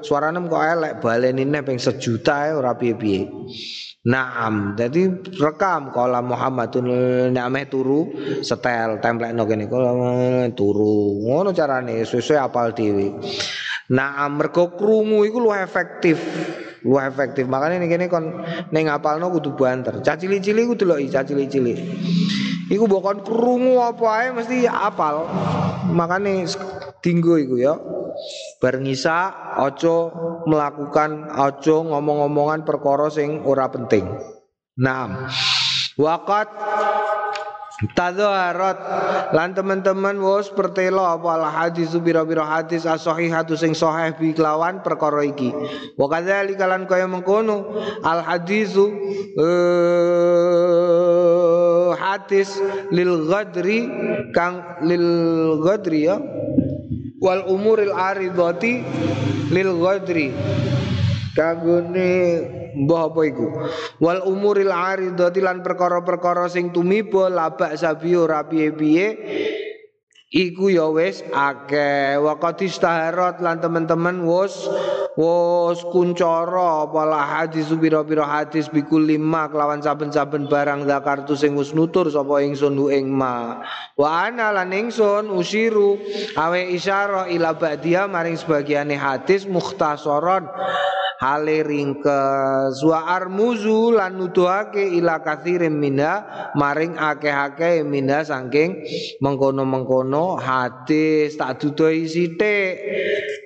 suarane 0.00 0.40
kok 0.48 0.64
elek, 0.64 0.92
baleni 1.04 1.44
nek 1.44 1.68
ping 1.68 1.78
sejuta 1.78 2.50
ora 2.56 2.74
piye-piye. 2.74 3.28
Naam, 4.06 4.78
jadi 4.78 5.18
rekam 5.34 5.90
kala 5.90 6.22
Muhammadun 6.22 6.86
nameh 7.34 7.66
turu 7.66 8.06
setel 8.38 9.02
template 9.02 9.34
kene 9.34 9.66
kala 9.66 9.90
turu. 10.54 11.26
Ngono 11.26 11.50
carane 11.50 12.06
sesuai 12.06 12.38
apal 12.38 12.70
dhewe. 12.70 13.18
Naam 13.90 14.38
mergo 14.38 14.78
krungu 14.78 15.26
iku 15.26 15.42
luwih 15.42 15.58
efektif. 15.58 16.22
Luwih 16.86 17.02
efektif. 17.02 17.50
Makanya 17.50 17.82
ning 17.82 17.90
kene 17.90 18.06
kon 18.06 18.46
ning 18.70 18.86
apalno 18.86 19.26
kudu 19.34 19.58
banter. 19.58 19.98
Cacili-cili 19.98 20.70
kudu 20.70 20.86
deloki 20.86 21.10
cacili-cili. 21.10 21.74
Iku 22.70 22.86
bokon 22.86 23.26
krungu 23.26 23.82
apa 23.82 24.06
ae 24.22 24.26
mesti 24.30 24.70
apal. 24.70 25.26
Makane 25.96 26.44
dinggo 27.00 27.40
iku 27.40 27.56
ya. 27.56 27.74
Bareng 28.60 28.84
isa 28.88 29.32
ojo 29.60 30.12
melakukan 30.44 31.32
ojo 31.32 31.88
ngomong-ngomongan 31.88 32.68
perkara 32.68 33.08
sing 33.08 33.40
ora 33.48 33.72
penting. 33.72 34.04
Naam. 34.76 35.28
Waqat 35.96 36.48
Tadharat 37.76 38.80
lan 39.36 39.52
teman-teman 39.52 40.16
wis 40.16 40.48
pertelo 40.48 41.04
apa 41.04 41.36
al 41.36 41.44
hadis 41.44 41.92
biro-biro 42.00 42.40
hadis 42.40 42.88
as-sahihatu 42.88 43.52
sing 43.52 43.76
sahih 43.76 44.16
bi 44.16 44.32
kelawan 44.32 44.80
perkara 44.80 45.20
iki. 45.20 45.52
Wa 46.00 46.08
kadzalika 46.08 46.64
kaya 46.88 47.04
mengkono 47.04 47.76
al 48.00 48.24
hadisu 48.24 48.96
uh, 49.36 50.16
hadis 51.94 52.58
lil 52.90 53.28
ghadri 53.30 53.86
kang 54.34 54.64
lil 54.82 55.06
ghadri 55.62 56.10
ya 56.10 56.16
wal 57.22 57.46
umuril 57.46 57.94
aridati 57.94 58.82
lil 59.54 59.70
ghadri 59.78 60.34
kagone 61.36 62.12
Mbah 62.76 63.08
apa 63.08 63.20
iku? 63.24 63.48
Wal 64.04 64.20
umuril 64.28 64.68
aridati 64.68 65.40
lan 65.40 65.64
perkara-perkara 65.64 66.44
sing 66.52 66.76
tumiba 66.76 67.32
labak 67.32 67.72
sabi 67.80 68.12
ora 68.12 68.44
piye-piye 68.44 69.06
iku 70.30 70.72
ya 70.72 70.90
wis 70.90 71.22
akeh. 71.30 72.18
Wa 72.18 72.38
istaharat 72.58 73.38
lan 73.38 73.62
teman-teman 73.62 74.26
wis 74.26 74.66
wis 75.16 75.80
kuncara 75.94 76.84
pala 76.92 77.22
hadis 77.24 77.72
pira-pira 77.72 78.26
hadis 78.26 78.68
bikul 78.68 79.06
lima 79.06 79.48
kelawan 79.48 79.80
saben-saben 79.80 80.50
barang 80.50 80.84
zakartu 80.84 81.38
sing 81.38 81.56
wis 81.56 81.72
nutur 81.72 82.10
sapa 82.10 82.42
ingsun 82.42 82.76
ing 82.90 83.08
ma. 83.08 83.62
Wa 83.94 84.28
ana 84.28 84.52
lan 84.52 84.74
ingsun 84.74 85.30
usiru 85.32 85.96
awe 86.36 86.60
isyara 86.68 87.30
ila 87.32 87.56
ba'dia 87.56 88.04
maring 88.10 88.36
sebagiane 88.36 88.98
hadis 88.98 89.48
mukhtasaron 89.48 90.48
hale 91.16 91.64
ringkes. 91.64 92.84
Wa 92.84 93.08
armuzu 93.16 93.96
lan 93.96 94.20
nuduhake 94.20 94.84
ila 95.00 95.24
kathirin 95.24 95.76
minda 95.80 96.28
maring 96.52 96.96
akeh-akeh 97.00 97.80
minda 97.88 98.20
saking 98.20 98.84
mengkono-mengkono 99.24 100.15
hadis 100.40 101.36
tak 101.40 101.60
dudoi 101.60 102.08
sithik 102.08 102.74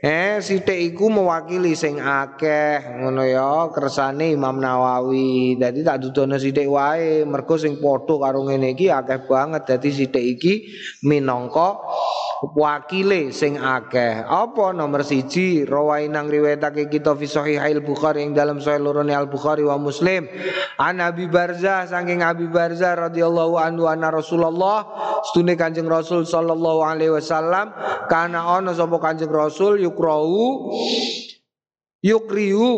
eh 0.01 0.41
sithik 0.41 0.97
iku 0.97 1.13
mewakili 1.13 1.77
sing 1.77 2.01
akeh 2.01 3.05
ngono 3.05 3.21
ya 3.29 3.69
kersane 3.69 4.33
Imam 4.33 4.57
Nawawi. 4.57 5.61
Dadi 5.61 5.85
tak 5.85 6.01
dudono 6.01 6.41
sithik 6.41 6.65
wae 6.73 7.29
mergo 7.29 7.61
sing 7.61 7.77
padha 7.77 8.17
karo 8.17 8.49
ngene 8.49 8.73
iki 8.73 8.89
akeh 8.89 9.29
banget. 9.29 9.69
Dadi 9.69 9.93
sithik 9.93 10.25
iki 10.25 10.73
minangka 11.05 11.77
wakile 12.57 13.29
sing 13.29 13.61
akeh. 13.61 14.25
Apa 14.25 14.73
nomor 14.73 15.05
siji? 15.05 15.69
Rawainang 15.69 16.33
riwayatake 16.33 16.89
kita 16.89 17.13
fi 17.13 17.29
sahihil 17.29 17.85
bukhari 17.85 18.25
ing 18.25 18.33
dalam 18.33 18.57
sahih 18.57 18.81
lorone 18.81 19.13
al 19.13 19.29
bukhari 19.29 19.61
wa 19.69 19.77
muslim. 19.77 20.25
An 20.81 21.05
abi 21.05 21.29
barzah 21.29 21.85
saking 21.85 22.25
abi 22.25 22.49
barzah 22.49 22.97
radhiyallahu 22.97 23.61
anhu 23.61 23.85
anna 23.85 24.09
rasulullah 24.09 24.89
stune 25.29 25.53
kanjeng 25.61 25.85
rasul 25.85 26.25
sallallahu 26.25 26.81
alaihi 26.81 27.13
wasallam 27.13 27.77
kana 28.09 28.57
ana 28.57 28.73
sapa 28.73 28.97
kanjeng 28.97 29.29
rasul 29.29 29.90
yukrau 29.91 30.71
yukriu 32.01 32.71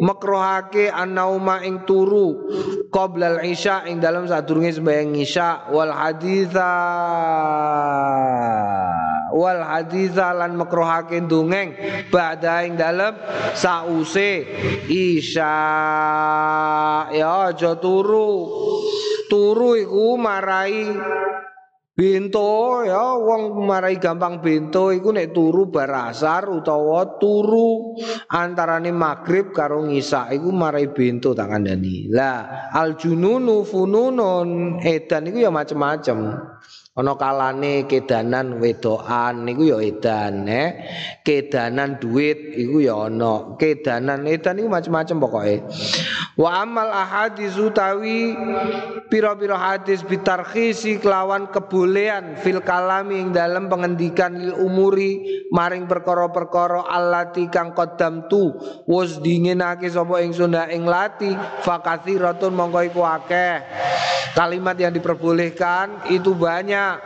makrohake 0.00 0.88
anauma 0.88 1.60
ing 1.66 1.84
turu 1.84 2.48
qoblal 2.88 3.44
isya 3.44 3.84
ing 3.90 4.00
dalam 4.00 4.24
sadurunge 4.24 4.80
sembahyang 4.80 5.12
isya 5.20 5.68
wal 5.68 5.92
haditha 5.92 6.72
wal 9.30 9.62
haditha 9.62 10.32
lan 10.34 10.58
makrohake 10.58 11.22
dongeng 11.28 11.76
ba'da 12.10 12.66
ing 12.66 12.74
dalam 12.74 13.14
sause 13.54 14.44
isya. 14.90 15.56
Ya 17.14 17.50
aja 17.50 17.78
turu. 17.78 18.50
Turu 19.30 19.78
iku 19.78 20.18
marai 20.18 20.90
Bento 22.00 22.80
ya 22.80 23.12
wong 23.12 23.68
marai 23.68 24.00
gampang 24.00 24.40
bento 24.40 24.88
iku 24.88 25.12
nek 25.12 25.36
turu 25.36 25.68
barasar 25.68 26.48
utawa 26.48 27.20
turu 27.20 27.92
antarane 28.24 28.88
maghrib 28.88 29.52
karo 29.52 29.84
ngisa 29.84 30.32
iku 30.32 30.48
marai 30.48 30.88
bento 30.88 31.36
tak 31.36 31.52
kandhani. 31.52 32.08
Lah 32.08 32.72
al 32.72 32.96
jununu 32.96 33.68
fununun 33.68 34.80
edan 34.80 35.28
iku 35.28 35.44
ya 35.44 35.52
macem-macem. 35.52 36.18
Ana 36.90 37.14
kalane 37.20 37.84
kedanan 37.84 38.58
wedoan 38.58 39.44
niku 39.44 39.68
ya 39.68 39.78
edan, 39.78 40.48
eh. 40.48 40.68
Kedanan 41.20 42.00
duit 42.00 42.56
iku 42.56 42.80
ya 42.80 42.96
ana. 42.96 43.60
Kedanan 43.60 44.24
edan 44.24 44.56
iku 44.56 44.72
macam-macam 44.72 45.16
pokoke. 45.20 45.56
Wa 46.40 46.64
amal 46.64 46.88
ahadis 46.88 47.60
utawi 47.60 48.32
pira-pira 49.10 49.58
hadis 49.58 50.06
bitarkhisi 50.06 51.02
kelawan 51.02 51.50
kebolehan 51.50 52.38
fil 52.38 52.62
kalami 52.62 53.18
ing 53.18 53.34
dalam 53.34 53.66
pengendikan 53.66 54.38
lil 54.38 54.54
umuri 54.54 55.44
maring 55.50 55.90
perkara-perkara 55.90 56.86
allati 56.86 57.50
kang 57.50 57.74
qadam 57.74 58.30
tu 58.30 58.54
wis 58.86 59.18
dinginake 59.18 59.90
sapa 59.90 60.22
ingsun 60.22 60.54
ing 60.70 60.86
lati 60.86 61.34
fakathiratun 61.66 62.54
mongko 62.54 62.80
iku 62.86 63.02
akeh. 63.02 63.58
Kalimat 64.30 64.78
yang 64.78 64.94
diperbolehkan 64.94 66.06
itu 66.14 66.30
banyak. 66.38 67.02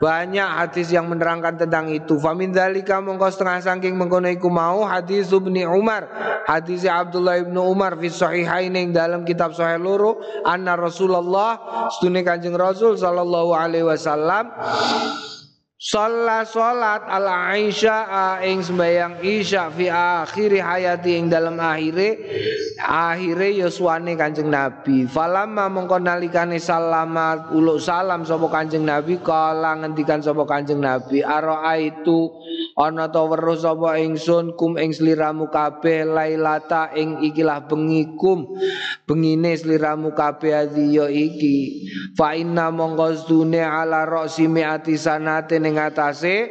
Banyak 0.00 0.48
hadis 0.64 0.88
yang 0.88 1.12
menerangkan 1.12 1.60
tentang 1.60 1.92
itu. 1.92 2.16
Famin 2.16 2.56
dzalika 2.56 3.04
mongko 3.04 3.28
setengah 3.28 3.60
saking 3.60 4.00
mengkono 4.00 4.32
iku 4.32 4.48
mau 4.48 4.80
hadis 4.88 5.28
Ibnu 5.28 5.68
Umar, 5.68 6.08
hadis 6.48 6.88
Abdullah 6.88 7.44
Ibnu 7.44 7.60
Umar 7.60 8.00
fi 8.00 8.08
sahihain 8.08 8.72
yang 8.72 8.96
dalam 8.96 9.28
kitab 9.28 9.52
sahih 9.52 9.76
loro 9.76 10.24
anna 10.48 10.72
Rasulullah 10.72 11.60
setune 11.92 12.24
Kanjeng 12.24 12.56
Rasul 12.56 12.96
sallallahu 12.96 13.52
alaihi 13.52 13.84
wasallam 13.84 14.48
Salat 15.80 16.44
salat 16.52 17.08
ala 17.08 17.56
Aisyah 17.56 18.44
ing 18.44 18.60
sembayang 18.60 19.24
Isya 19.24 19.72
fi 19.72 19.88
akhiri 19.88 20.60
hayati 20.60 21.16
ing 21.16 21.32
dalam 21.32 21.56
akhire 21.56 22.20
akhire 22.84 23.48
yuswane 23.56 24.12
Kanjeng 24.12 24.52
Nabi. 24.52 25.08
Falamma 25.08 25.72
mongko 25.72 25.96
nalikane 26.04 26.60
salamat 26.60 27.56
uluk 27.56 27.80
salam 27.80 28.28
sapa 28.28 28.52
Kanjeng 28.52 28.84
Nabi 28.84 29.24
kala 29.24 29.80
ngendikan 29.80 30.20
sapa 30.20 30.44
Kanjeng 30.44 30.84
Nabi 30.84 31.24
itu 31.80 32.20
ana 32.76 33.08
ta 33.08 33.24
weruh 33.24 33.56
sapa 33.56 33.96
ingsun 34.04 34.60
kum 34.60 34.76
ing 34.76 34.92
sliramu 34.92 35.48
kabeh 35.48 36.04
lailata 36.04 36.92
ing 36.92 37.24
ikilah 37.24 37.64
bengikum 37.64 38.52
bengine 39.08 39.56
sliramu 39.56 40.12
kabeh 40.12 40.68
ya 40.76 41.08
iki 41.08 41.88
fa 42.20 42.36
inna 42.36 42.68
mongko 42.68 43.16
ala 43.48 44.04
ra'si 44.04 44.44
mi'ati 44.44 45.00
sanate 45.00 45.69
ning 45.70 45.78
atase 45.78 46.50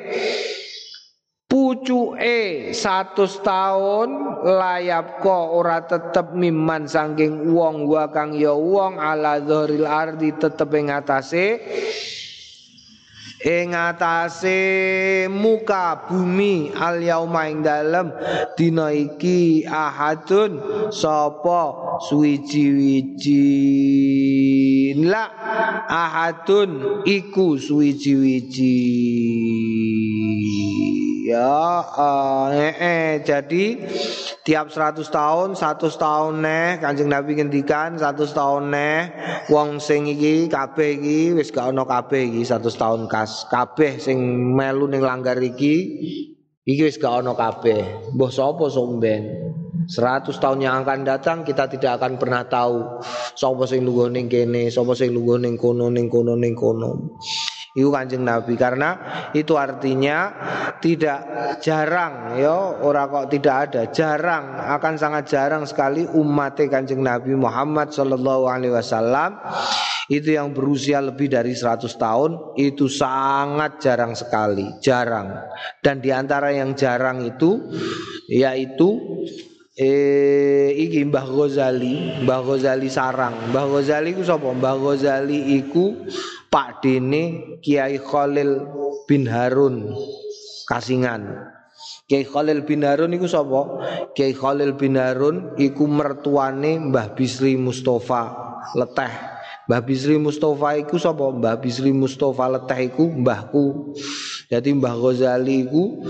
pucuke 1.52 2.72
100 2.72 3.20
tahun 3.44 4.10
layap 4.48 5.20
ko 5.20 5.60
ora 5.60 5.84
tetep 5.84 6.32
miman 6.32 6.88
saking 6.88 7.52
wong 7.52 7.84
wa 7.84 8.08
kang 8.08 8.32
ya 8.32 8.56
wong 8.56 8.96
ala 8.96 9.44
dzaril 9.44 9.84
ardi 9.84 10.32
tetep 10.40 10.72
ing 10.72 10.88
atase 10.88 11.60
ing 13.46 13.72
atase 13.72 15.28
muka 15.32 15.96
bumi 16.10 16.76
al 16.76 17.00
yauma 17.00 17.48
ing 17.48 17.64
dalem 17.64 18.12
dina 18.60 18.92
iki 18.92 19.64
ahadun 19.64 20.60
sapa 20.92 21.96
suwiji-wiji. 22.04 23.40
La 25.08 25.24
ahadun 25.88 27.04
iku 27.08 27.56
suwiji-wiji. 27.56 28.76
Ya 31.30 31.86
eh, 32.52 32.74
eh, 32.82 33.22
jadi 33.22 33.66
tiap 34.48 34.72
100 34.72 35.04
tahun 35.12 35.48
100 35.56 36.00
tahun 36.00 36.34
neh 36.42 36.68
Kanjeng 36.80 37.12
Nabi 37.12 37.40
ngendikan 37.40 38.00
100 38.00 38.32
tahun 38.32 38.72
neh 38.72 39.00
wong 39.52 39.84
sing 39.84 40.08
iki 40.08 40.48
kabeh 40.48 40.96
iki 40.96 41.20
wis 41.36 41.52
gak 41.52 41.76
ono 41.76 41.84
kabeh 41.84 42.32
iki 42.32 42.42
100 42.48 42.64
tahun 42.74 43.02
kas 43.12 43.48
kabeh 43.52 44.00
sing 44.00 44.18
melu 44.56 44.88
ning 44.88 45.04
langgar 45.04 45.36
iki 45.40 45.76
iki 46.64 46.82
wis 46.86 47.02
gak 47.02 47.26
ono 47.26 47.34
kabeh. 47.34 48.14
Mbah 48.16 48.32
sapa 48.32 48.70
somben? 48.70 49.52
100 49.90 50.30
tahun 50.38 50.62
yang 50.62 50.86
akan 50.86 51.02
datang 51.02 51.42
kita 51.42 51.66
tidak 51.66 51.98
akan 51.98 52.22
pernah 52.22 52.46
tahu. 52.46 53.02
Sapa 53.34 53.66
sing 53.66 53.82
lungguh 53.82 54.14
ning 54.14 54.30
kene 54.30 54.70
sapa 54.70 54.94
sing 54.94 55.10
lungguh 55.10 55.42
ning 55.42 55.58
kono 55.58 55.90
ning 55.90 56.06
kono 56.06 56.38
ning 56.38 56.54
kono 56.54 57.18
Iku 57.78 57.94
kanjeng 57.94 58.26
Nabi 58.26 58.58
karena 58.58 58.98
itu 59.30 59.54
artinya 59.54 60.34
tidak 60.82 61.22
jarang 61.62 62.42
ya 62.42 62.82
ora 62.82 63.06
kok 63.06 63.30
tidak 63.30 63.56
ada 63.70 63.82
jarang 63.94 64.58
akan 64.58 64.94
sangat 64.98 65.30
jarang 65.30 65.64
sekali 65.70 66.10
umat 66.10 66.58
kanjeng 66.66 67.06
Nabi 67.06 67.38
Muhammad 67.38 67.94
Shallallahu 67.94 68.50
Alaihi 68.50 68.74
Wasallam 68.74 69.38
itu 70.10 70.34
yang 70.34 70.50
berusia 70.58 70.98
lebih 70.98 71.30
dari 71.30 71.54
100 71.54 71.86
tahun 71.94 72.58
itu 72.58 72.90
sangat 72.90 73.78
jarang 73.78 74.18
sekali 74.18 74.66
jarang 74.82 75.30
dan 75.86 76.02
di 76.02 76.10
antara 76.10 76.50
yang 76.50 76.74
jarang 76.74 77.22
itu 77.22 77.70
yaitu 78.26 78.98
eh 79.80 80.76
iki 80.76 81.08
Mbah 81.08 81.24
Ghazali, 81.24 82.28
Mbah 82.28 82.44
Ghazali 82.44 82.92
sarang. 82.92 83.56
Mbah 83.56 83.66
Ghazali 83.72 84.12
ku 84.12 84.28
sapa? 84.28 84.52
Mbah 84.52 84.76
Ghazali 84.76 85.56
iku 85.56 85.96
Pak 86.50 86.82
Dene 86.82 87.58
Kiai 87.62 88.02
Khalil 88.02 88.66
bin 89.06 89.30
Harun 89.30 89.94
Kasingan. 90.66 91.54
Kiai 92.10 92.26
Khalil 92.26 92.66
bin 92.66 92.82
Harun 92.82 93.14
iku 93.14 93.30
sapa? 93.30 93.86
Kiai 94.18 94.34
Khalil 94.34 94.74
bin 94.74 94.98
Harun 94.98 95.54
iku 95.62 95.86
mertuane 95.86 96.82
Mbah 96.82 97.14
Bisri 97.14 97.54
Mustafa 97.54 98.34
Leteh. 98.74 99.14
Mbah 99.70 99.82
Bisri 99.86 100.18
Mustafa 100.18 100.74
iku 100.82 100.98
sapa? 100.98 101.30
Mbah 101.30 101.62
Bisri 101.62 101.94
Mustafa 101.94 102.50
Leteh 102.50 102.90
iku 102.90 103.06
mbahku 103.06 103.94
Jadi 104.50 104.74
Mbah 104.74 104.98
Ghazali 104.98 105.70
iku 105.70 106.02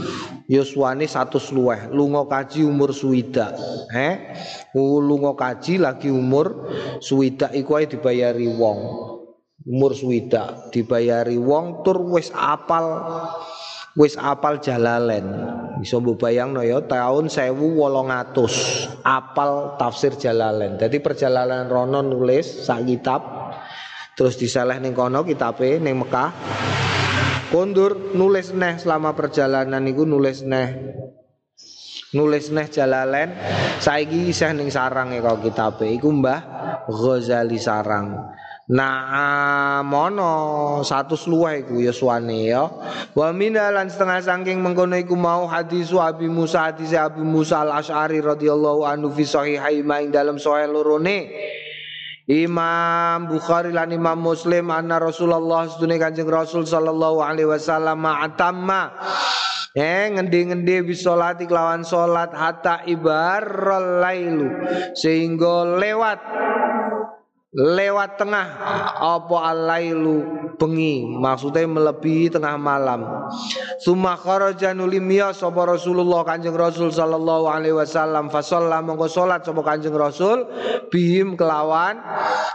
yuswane 0.47 1.03
satu 1.03 1.43
luweh, 1.51 1.91
lunga 1.91 2.23
kaji 2.23 2.63
umur 2.63 2.95
suwida. 2.95 3.51
Eh, 3.91 4.31
lunga 4.79 5.35
kaji 5.35 5.75
lagi 5.75 6.07
umur 6.07 6.71
suwida 7.03 7.51
iku 7.51 7.75
ae 7.75 7.91
dibayari 7.91 8.47
wong. 8.47 9.18
Umur 9.69 9.93
suwida 9.93 10.73
dibayari 10.73 11.37
wong 11.37 11.85
tur 11.85 12.01
wis 12.09 12.33
apal 12.33 13.05
wis 13.93 14.17
apal 14.17 14.57
jalalen. 14.57 15.29
Bisa 15.77 16.01
mbok 16.01 16.25
bayangno 16.25 16.65
ya 16.65 16.81
tahun 16.81 17.29
1800 17.29 19.05
apal 19.05 19.77
tafsir 19.77 20.17
jalalen. 20.17 20.81
Jadi 20.81 20.97
perjalanan 20.97 21.69
rono 21.69 22.01
nulis 22.01 22.65
sak 22.65 22.81
kitab 22.89 23.21
terus 24.19 24.35
diseleh 24.35 24.83
ning 24.83 24.91
kono 24.91 25.23
kitabe 25.23 25.79
ning 25.79 25.95
Mekah 26.03 26.35
kondur 27.55 28.11
nulis 28.11 28.51
neh 28.51 28.75
selama 28.75 29.15
perjalanan 29.15 29.79
iku 29.87 30.03
nulis 30.03 30.43
neh 30.43 30.75
nulis 32.11 32.51
neh 32.51 32.67
jalalen 32.67 33.31
saiki 33.79 34.27
isih 34.27 34.51
ning 34.51 34.67
sarang 34.67 35.15
ya 35.15 35.23
kitabe 35.39 35.87
iku 35.95 36.11
Mbah 36.11 36.41
Ghazali 36.91 37.63
Sarang 37.63 38.35
Nah, 38.69 39.81
mono 39.81 40.33
satu 40.85 41.17
luwih 41.25 41.65
iku 41.65 41.81
ya 41.81 41.89
suwane 41.89 42.53
ya. 42.53 42.69
Wa 43.17 43.33
lan 43.33 43.89
setengah 43.89 44.21
saking 44.21 44.61
mengkono 44.61 44.93
iku 44.93 45.17
mau 45.17 45.49
hadis 45.49 45.89
Abi 45.97 46.29
Musa 46.29 46.69
hadis 46.69 46.93
Abi 46.93 47.25
Musa 47.25 47.65
Al 47.65 47.81
Asy'ari 47.81 48.21
radhiyallahu 48.21 48.85
anhu 48.85 49.09
fi 49.09 49.25
sahihai 49.25 49.81
dalam 50.13 50.37
sahih 50.37 50.69
lorone. 50.69 51.33
Imam 52.29 53.25
Bukhari 53.25 53.73
lan 53.73 53.89
Imam 53.89 54.21
Muslim 54.21 54.69
anna 54.69 55.01
Rasulullah 55.01 55.65
sedune 55.65 55.97
Kanjeng 55.97 56.29
Rasul 56.29 56.61
sallallahu 56.61 57.25
alaihi 57.25 57.49
wasallam 57.49 58.05
atamma 58.05 58.93
Eh 59.73 60.13
ngendi-ngendi 60.13 60.85
bisolati 60.85 61.49
kelawan 61.49 61.81
solat 61.81 62.29
hatta 62.33 62.85
ibarral 62.85 64.01
lailu 64.01 64.49
sehingga 64.93 65.77
lewat 65.77 66.21
lewat 67.53 68.21
tengah. 68.21 68.47
Apa 68.99 69.53
alailu 69.53 70.53
bengi. 70.59 71.05
Maksudnya 71.17 71.65
melebihi 71.65 72.29
tengah 72.29 72.55
malam. 72.61 73.29
Summa 73.81 74.13
kharaja 74.13 74.75
nulimya 74.77 75.33
sapa 75.33 75.65
Rasulullah 75.65 76.21
Kanjeng 76.21 76.53
Rasul 76.53 76.93
sallallahu 76.93 77.49
alaihi 77.49 77.73
wasallam. 77.73 78.29
Fa 78.29 78.41
mongko 78.85 79.07
salat 79.09 79.41
sapa 79.41 79.61
Kanjeng 79.65 79.95
Rasul. 79.97 80.45
Bihim 80.93 81.33
kelawan 81.33 81.97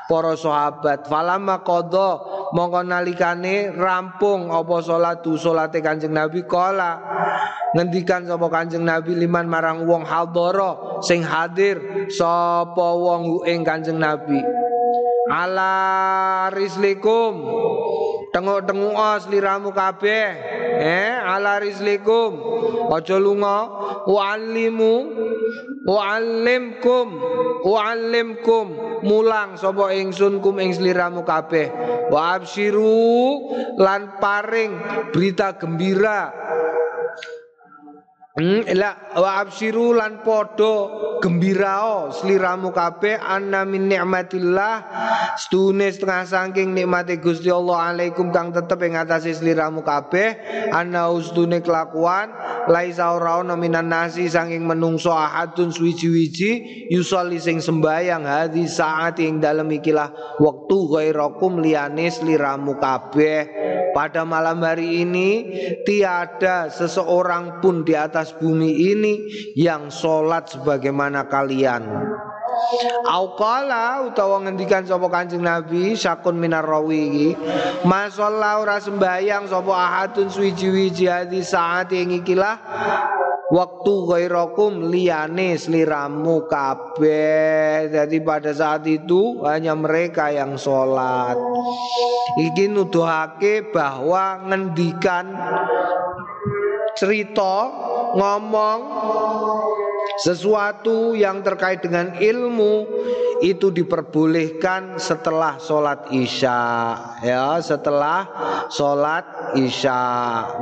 para 0.07 0.39
sahabat. 0.39 1.11
Falamma 1.11 1.67
qada 1.67 2.23
mongko 2.55 2.87
nalikane 2.87 3.75
rampung. 3.75 4.55
Apa 4.55 4.79
salatu? 4.85 5.35
Salate 5.35 5.83
Kanjeng 5.83 6.15
Nabi 6.15 6.47
kala 6.47 7.03
ngendikan 7.75 8.23
sapa 8.23 8.47
Kanjeng 8.47 8.87
Nabi 8.87 9.19
liman 9.19 9.51
marang 9.51 9.83
wong 9.83 10.07
hadara 10.07 11.03
sing 11.03 11.27
hadir 11.27 12.07
sapa 12.07 12.89
wong 12.95 13.43
ing 13.51 13.67
Kanjeng 13.67 13.99
Nabi 13.99 14.64
ala 15.31 16.53
rislikum 16.53 17.33
tengok-tengok 18.35 18.95
os 18.99 19.25
liramu 19.31 19.71
kabeh. 19.71 20.27
Eh 20.75 21.15
ala 21.17 21.63
rislikum 21.63 22.35
aja 22.91 23.17
lunga. 23.17 23.71
Wa'allimu 24.05 24.95
wa'allimkum 25.89 27.07
wa'allimkum 27.65 28.67
mulang 29.05 29.57
sapa 29.57 29.97
ingsun 29.97 30.45
kum 30.45 30.61
ing 30.61 30.77
sliramu 30.77 31.25
kabeh. 31.25 31.73
Wa 32.13 32.37
absyiru 32.37 33.41
lan 33.81 34.21
paring 34.21 34.77
berita 35.15 35.57
gembira 35.57 36.33
Hmm, 38.35 38.67
la 38.75 39.15
wa 39.15 39.39
absiru 39.47 39.95
lan 39.95 40.27
podo 40.27 40.91
gembirao 41.23 42.11
sliramu 42.11 42.75
kabeh 42.75 43.15
anna 43.15 43.63
min 43.63 43.87
nikmatillah 43.87 44.75
stune 45.39 45.87
setengah 45.87 46.27
saking 46.27 46.75
nikmate 46.75 47.23
Gusti 47.23 47.47
Allah 47.47 47.95
alaikum 47.95 48.35
kang 48.35 48.51
tetep 48.51 48.83
ing 48.83 48.99
atase 48.99 49.39
sliramu 49.39 49.87
kabeh 49.87 50.35
anna 50.75 51.15
ustune 51.15 51.63
kelakuan 51.63 52.35
laisa 52.67 53.15
ora 53.15 53.39
ana 53.39 53.55
minan 53.55 53.87
nasi 53.87 54.27
saking 54.27 54.67
menungso 54.67 55.15
ahadun 55.15 55.71
suwiji-wiji 55.71 56.91
yusolli 56.91 57.39
sing 57.39 57.63
sembayang 57.63 58.27
hadi 58.27 58.67
saat 58.67 59.23
ing 59.23 59.39
dalem 59.39 59.79
ikilah 59.79 60.11
wektu 60.43 60.91
ghairakum 60.91 61.63
liyane 61.63 62.11
sliramu 62.11 62.83
kabeh. 62.83 63.63
Pada 63.95 64.27
malam 64.27 64.59
hari 64.67 65.07
ini 65.07 65.29
tiada 65.87 66.67
seseorang 66.67 67.63
pun 67.63 67.87
di 67.87 67.95
atas 67.95 68.24
atas 68.25 68.41
bumi 68.41 68.73
ini 68.97 69.15
yang 69.53 69.93
sholat 69.93 70.49
sebagaimana 70.49 71.29
kalian. 71.29 71.85
Aukala 73.05 74.01
utawa 74.09 74.41
ngendikan 74.41 74.89
sapa 74.89 75.13
Kanjeng 75.13 75.45
Nabi 75.45 75.93
sakun 75.93 76.41
minar 76.41 76.65
rawi 76.65 77.01
iki 77.13 77.29
masalla 77.85 78.65
ora 78.65 78.81
sembayang 78.81 79.45
sapa 79.53 79.69
ahadun 79.77 80.33
suwiji-wiji 80.33 81.05
hadi 81.05 81.45
saat 81.45 81.93
ing 81.93 82.25
ikilah 82.25 82.57
waktu 83.53 83.93
ghairakum 84.09 84.89
liyane 84.89 85.59
sliramu 85.61 86.49
kabeh 86.49 87.93
jadi 87.93 88.17
pada 88.25 88.55
saat 88.55 88.87
itu 88.89 89.45
hanya 89.45 89.77
mereka 89.77 90.33
yang 90.33 90.57
sholat 90.57 91.37
iki 92.41 92.71
nuduhake 92.71 93.69
bahwa 93.75 94.41
ngendikan 94.49 95.27
cerita 96.95 97.55
ngomong 98.15 98.81
sesuatu 100.21 101.19
yang 101.19 101.43
terkait 101.43 101.83
dengan 101.83 102.15
ilmu 102.15 102.87
itu 103.43 103.75
diperbolehkan 103.75 104.97
setelah 104.97 105.59
sholat 105.59 106.07
isya. 106.15 106.63
Ya 107.25 107.59
setelah 107.59 108.29
sholat 108.71 109.57
isya. 109.59 110.03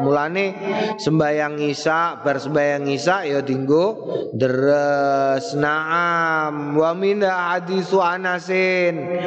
Mulane 0.01 0.57
sembayang 0.97 1.61
isya 1.61 2.25
bersembayang 2.25 2.89
isya 2.89 3.29
ya 3.29 3.41
dinggo 3.45 4.09
deres. 4.33 5.53
Naam. 5.53 6.75
Wa 6.75 6.97
minda 6.97 7.55
hadisu 7.55 8.01
anasin. 8.01 9.21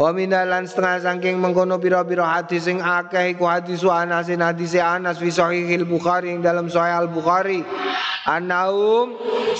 Wa 0.00 0.10
minda 0.16 0.42
lan 0.48 0.64
setengah 0.64 1.04
saking 1.04 1.36
mengkono 1.36 1.76
pira-pira 1.76 2.40
hadis 2.40 2.64
sing 2.64 2.80
akeh 2.80 3.36
iku 3.36 3.44
hadisu 3.44 3.92
anasin 3.92 4.40
hadis 4.40 4.72
Anas 4.76 5.22
fi 5.22 5.32
sahihil 5.32 5.88
Bukhari 5.88 6.32
yang 6.36 6.42
dalam 6.44 6.66
sahih 6.72 7.06
Al 7.06 7.08
Bukhari. 7.08 7.62
Anaum 8.26 9.14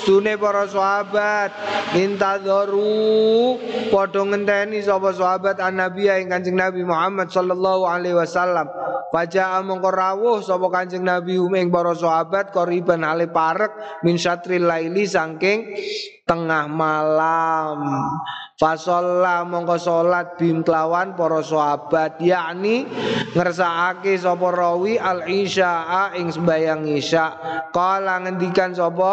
stune 0.06 0.38
para 0.38 0.70
sahabat 0.70 1.50
intadoru 1.98 3.58
padha 3.90 4.22
ngenteni 4.22 4.78
sapa 4.78 5.10
sahabat 5.10 5.58
an 5.58 5.82
Nabi 5.82 6.06
ing 6.06 6.30
Kanjeng 6.30 6.54
Nabi 6.54 6.86
Muhammad 6.86 7.26
sallallahu 7.34 7.90
alaihi 7.90 8.14
wasallam 8.14 8.70
Faja'a 9.10 9.62
mongko 9.66 9.90
rawuh 9.90 10.38
sapa 10.42 10.66
Kanjeng 10.70 11.02
Nabi 11.02 11.38
uming 11.38 11.74
para 11.74 11.90
sahabat 11.94 12.54
koriban 12.54 13.02
ale 13.06 13.26
parek 13.30 14.02
min 14.06 14.18
syatril 14.18 14.66
laili 14.66 15.06
saking 15.06 15.72
tengah 16.26 16.66
malam. 16.66 17.80
Fasolla 18.56 19.44
mongko 19.44 19.76
salat 19.76 20.36
bim 20.40 20.60
kelawan 20.60 21.16
para 21.16 21.40
sahabat 21.40 22.20
yakni 22.20 22.84
ngersakake 23.32 24.20
sapa 24.20 24.48
rawi 24.52 25.00
al 25.00 25.24
isya'a 25.24 26.16
ing 26.18 26.32
sembayang 26.32 26.84
isya. 26.84 27.26
Kala 27.72 28.20
ngendikan 28.20 28.76
sapa 28.76 29.12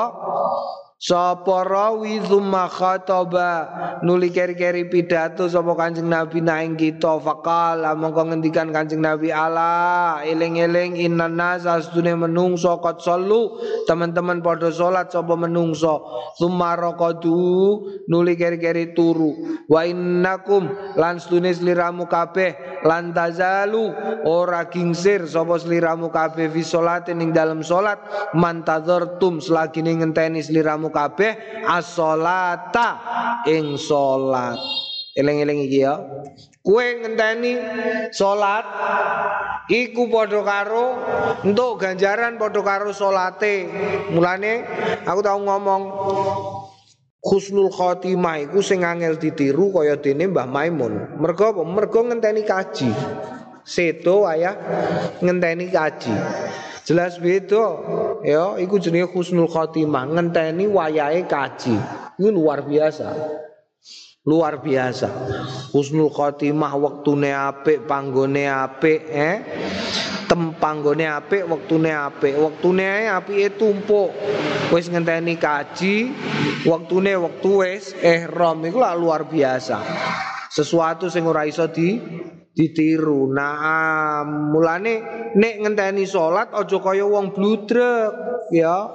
Sapa 1.03 1.67
rawi 1.67 2.23
tsumma 2.23 2.71
khataba 2.71 3.99
nuli 4.07 4.31
keri-keri 4.31 4.87
pidato 4.87 5.51
sapa 5.51 5.75
Kanjeng 5.75 6.07
Nabi 6.07 6.39
naing 6.39 6.79
kita. 6.79 7.19
Faqala 7.19 7.91
mongko 7.91 8.31
ngendikan 8.31 8.71
Kanjeng 8.71 9.03
Nabi 9.03 9.27
ala 9.27 10.23
eling-eling 10.23 10.95
innan 10.95 11.35
nas 11.35 11.67
astune 11.67 12.15
menungso 12.15 12.79
qad 12.79 13.03
sallu. 13.03 13.59
Teman-teman 13.83 14.39
padha 14.39 14.71
salat 14.71 15.11
sapa 15.11 15.35
menungso? 15.35 16.07
Tsumma 16.39 16.79
raqadu 16.79 17.35
nuli 18.07 18.39
keri-keri 18.39 18.95
turu. 18.95 19.59
Wa 19.67 19.83
innakum 19.83 20.71
lan 20.95 21.19
stune 21.19 21.51
sliramu 21.51 22.07
kabeh 22.07 22.79
lan 22.87 23.11
tazalu. 23.11 23.91
Ora 24.23 24.71
gingsir 24.71 25.27
sapa 25.27 25.59
sliramu 25.59 26.15
kabeh 26.15 26.47
fi 26.47 26.63
salatin 26.63 27.19
ing 27.19 27.35
dalem 27.35 27.59
salat. 27.59 27.99
Mantadzartum 28.39 29.43
selagi 29.43 29.83
ngenteni 29.83 30.39
sliramu 30.39 30.92
kabeh 30.93 31.65
as-sholata 31.65 32.89
ing 33.49 33.75
salat. 33.81 34.61
Eling-eling 35.13 35.69
iki 35.69 35.85
ya. 35.85 35.97
Kue 36.63 37.01
ngenteni 37.01 37.59
salat 38.15 38.65
iku 39.67 40.07
padha 40.07 40.41
karo 40.41 40.85
entuk 41.43 41.81
ganjaran 41.81 42.37
padha 42.37 42.61
karo 42.61 42.93
salate. 42.93 43.67
Mulane 44.13 44.63
aku 45.03 45.19
tau 45.19 45.41
ngomong 45.41 45.81
Khusnul 47.23 47.71
khotimah 47.71 48.51
iku 48.51 48.59
sing 48.59 48.83
angel 48.83 49.15
ditiru 49.15 49.71
kaya 49.71 49.95
dene 49.95 50.27
Mbah 50.27 50.43
Maimun. 50.43 51.23
Mergo? 51.23 51.63
Mergo 51.63 52.03
ngenteni 52.03 52.43
kaji. 52.43 52.91
seto 53.63 54.27
ayah 54.27 54.55
ngenteni 55.23 55.71
kaji. 55.71 56.11
Jelas 56.83 57.15
beda 57.15 57.65
ya 58.27 58.59
iku 58.59 58.75
jenenge 58.75 59.07
husnul 59.15 59.47
khotimah 59.47 60.03
ngenteni 60.11 60.67
wayahe 60.67 61.23
kaji. 61.23 61.79
Itu 62.19 62.29
luar 62.35 62.67
biasa. 62.67 63.07
Luar 64.27 64.59
biasa. 64.59 65.07
Husnul 65.71 66.11
khotimah 66.11 66.75
waktune 66.75 67.31
apik, 67.31 67.87
panggone 67.87 68.47
apik 68.47 68.99
eh 69.07 69.35
tempanggone 70.33 71.05
apik 71.05 71.45
wektune 71.45 71.93
apik 71.93 72.33
wektune 72.33 73.05
apike 73.05 73.53
tumpuk 73.53 74.09
wis 74.73 74.89
ngenteni 74.89 75.37
kaji 75.37 76.09
wektune 76.65 77.13
wektu 77.13 77.61
wis 77.61 77.93
ihram 78.01 78.65
iku 78.65 78.81
luar 78.97 79.29
biasa 79.29 79.77
sesuatu 80.49 81.13
sing 81.13 81.29
ora 81.29 81.45
iso 81.45 81.69
di 81.69 82.01
ditiru. 82.53 83.33
Nah, 83.33 84.21
mulane 84.23 85.01
nek 85.33 85.55
ngenteni 85.65 86.05
salat 86.05 86.53
aja 86.53 86.77
kaya 86.79 87.09
wong 87.09 87.33
bludrek 87.33 88.13
ya. 88.53 88.85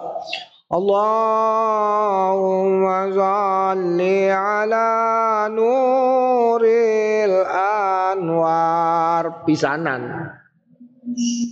Allahumma 0.69 3.09
shalli 3.09 4.29
ala 4.29 5.49
nuril 5.49 7.41
anwar 7.49 9.49
pisanan. 9.49 10.29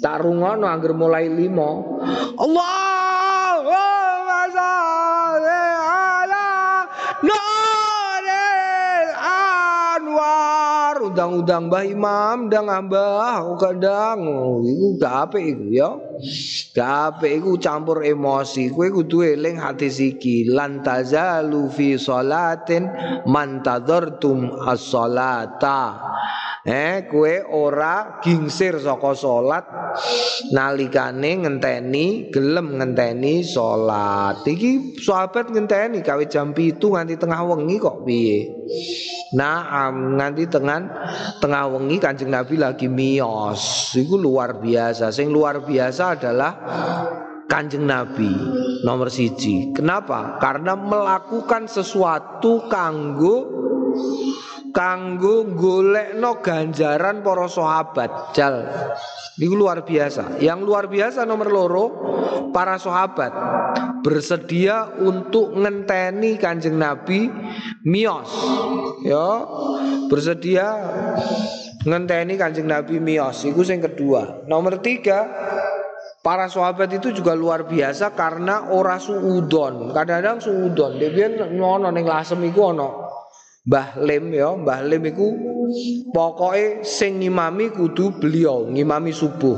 Tak 0.05 0.21
rungono 0.21 0.69
angger 0.69 0.93
mulai 0.93 1.33
limo. 1.33 1.97
Allahumma 2.37 3.73
shalli 4.53 5.65
ala 5.81 6.85
nuril 7.25 7.66
anwar. 11.17 11.41
Undang-undang 11.41 11.73
Mbah 11.73 11.85
Imam, 11.89 12.37
ndang 12.53 12.69
Mbah, 12.69 13.41
aku 13.41 13.55
kadang 13.57 14.19
iku 14.61 14.87
gak 15.01 15.14
apik 15.33 15.45
iku 15.57 15.64
ya. 15.73 15.91
Gak 16.73 17.25
iku 17.25 17.61
campur 17.61 18.01
emosi. 18.01 18.73
Kowe 18.73 18.89
kudu 18.89 19.25
eling 19.25 19.61
hati 19.61 19.89
siki 19.93 20.49
lan 20.49 20.81
tazalu 20.81 21.69
fi 21.69 22.01
salatin 22.01 22.89
man 23.29 23.61
tadzartum 23.61 24.49
as-salata. 24.64 26.01
Eh 26.67 27.07
kue 27.07 27.47
ora 27.47 28.19
gingsir 28.19 28.83
saka 28.83 29.14
salat 29.14 29.62
nalikane 30.51 31.47
ngenteni 31.47 32.35
gelem 32.35 32.83
ngenteni 32.83 33.47
salat. 33.47 34.43
Iki 34.43 34.99
sahabat 34.99 35.55
ngenteni 35.55 36.03
kawe 36.03 36.27
jam 36.27 36.51
itu 36.59 36.91
nganti 36.91 37.14
tengah 37.23 37.47
wengi 37.47 37.79
kok 37.79 38.03
piye. 38.03 38.51
Nah, 39.35 39.91
nganti 39.91 40.47
tengah 40.47 40.79
tengah 41.43 41.71
wengi 41.71 41.99
Kanjeng 41.99 42.31
Nabi 42.31 42.59
lagi 42.59 42.87
mios. 42.87 43.91
Iku 43.95 44.19
luar 44.19 44.59
biasa. 44.62 45.11
Sing 45.11 45.31
luar 45.35 45.67
biasa 45.67 46.06
adalah 46.15 46.53
Kanjeng 47.47 47.87
Nabi 47.87 48.31
nomor 48.83 49.07
siji. 49.07 49.71
Kenapa? 49.71 50.39
Karena 50.43 50.75
melakukan 50.75 51.71
sesuatu 51.71 52.67
kanggo 52.67 53.57
kanggo 54.77 55.49
golekno 55.57 56.45
ganjaran 56.45 57.25
para 57.25 57.49
sahabat. 57.49 58.37
Jal 58.37 58.67
Ini 59.41 59.53
luar 59.53 59.89
biasa. 59.89 60.37
Yang 60.43 60.61
luar 60.69 60.85
biasa 60.89 61.25
nomor 61.25 61.49
loro 61.49 61.87
Para 62.53 62.81
sahabat 62.81 63.33
Bersedia 64.01 64.97
untuk 65.01 65.53
ngenteni 65.57 66.41
kanjeng 66.41 66.77
Nabi 66.77 67.29
Mios. 67.85 68.33
Ya 69.05 69.45
Bersedia 70.09 70.67
Ngenteni 71.87 72.35
kanjeng 72.41 72.67
Nabi 72.67 72.99
Mios. 72.99 73.45
Itu 73.47 73.63
yang 73.63 73.85
kedua. 73.85 74.49
Nomor 74.51 74.81
tiga 74.83 75.25
Para 76.27 76.51
sahabat 76.51 76.91
itu 76.91 77.14
juga 77.14 77.39
luar 77.39 77.70
biasa 77.70 78.11
karena 78.18 78.74
ora 78.74 78.99
suudon. 78.99 79.95
Kadang-kadang 79.95 80.43
suudon. 80.43 80.99
Dia 80.99 81.14
biar 81.14 81.55
ngono 81.55 81.95
ning 81.95 82.03
lasem 82.03 82.43
iku 82.43 82.74
ono 82.74 82.89
Mbah 83.62 84.03
Lim 84.03 84.35
ya, 84.35 84.51
Mbah 84.59 84.83
Lim 84.91 85.07
iku 85.07 85.27
pokoke 86.11 86.83
sing 86.83 87.22
ngimami 87.22 87.70
kudu 87.70 88.18
beliau 88.18 88.66
ngimami 88.66 89.14
subuh. 89.14 89.55